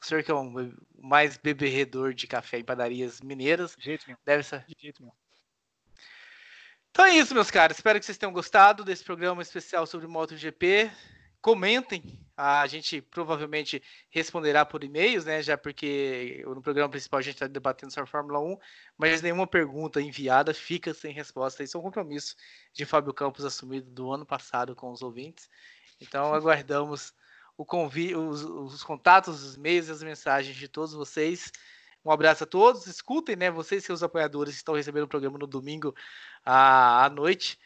[0.02, 3.76] O senhor que é um mais beberredor de café em padarias mineiras.
[3.78, 4.66] De jeito Deve ser.
[4.66, 5.16] De jeito mesmo.
[6.90, 7.78] Então é isso, meus caros.
[7.78, 10.92] Espero que vocês tenham gostado desse programa especial sobre MotoGP
[11.42, 12.04] comentem.
[12.38, 15.42] A gente provavelmente responderá por e-mails, né?
[15.44, 18.58] Já porque no programa principal a gente está debatendo sobre a Fórmula 1,
[18.98, 21.64] mas nenhuma pergunta enviada fica sem resposta.
[21.64, 22.36] Isso é um compromisso
[22.74, 25.50] de Fábio Campos assumido do ano passado com os ouvintes.
[26.00, 27.14] Então aguardamos
[27.58, 31.52] o convite, os, os contatos, os e-mails e as mensagens de todos vocês.
[32.04, 32.88] Um abraço a todos.
[32.88, 33.52] Escutem, né?
[33.52, 35.94] Vocês, seus apoiadores, estão recebendo o programa no domingo
[36.44, 37.60] à, à noite.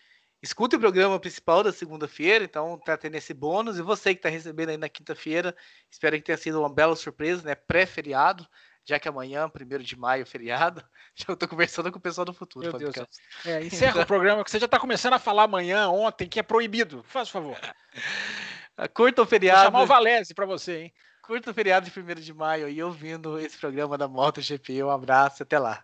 [0.46, 3.80] Escute o programa principal da segunda-feira, então tá tendo esse bônus.
[3.80, 5.56] E você que está recebendo aí na quinta-feira,
[5.90, 7.56] espero que tenha sido uma bela surpresa, né?
[7.56, 8.48] Pré-feriado,
[8.86, 10.86] já que amanhã, primeiro de maio, feriado.
[11.16, 12.68] Já estou conversando com o pessoal do futuro.
[12.68, 13.08] Meu Deus.
[13.44, 14.04] É, encerra então...
[14.04, 17.04] o programa, que você já está começando a falar amanhã, ontem, que é proibido.
[17.08, 17.58] Faz favor.
[18.94, 19.62] Curta o feriado.
[19.62, 20.94] Vou chamar o Valese para você, hein?
[21.24, 24.84] Curta o feriado de primeiro de maio e ouvindo esse programa da MotoGP.
[24.84, 25.84] Um abraço, até lá.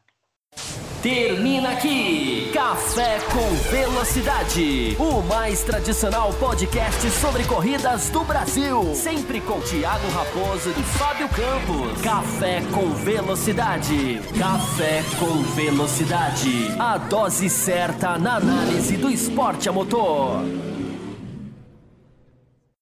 [1.01, 8.93] Termina aqui Café com Velocidade, o mais tradicional podcast sobre corridas do Brasil.
[8.93, 11.99] Sempre com Thiago Raposo e Fábio Campos.
[12.03, 14.21] Café com Velocidade.
[14.37, 16.67] Café com Velocidade.
[16.77, 20.43] A dose certa na análise do esporte a motor.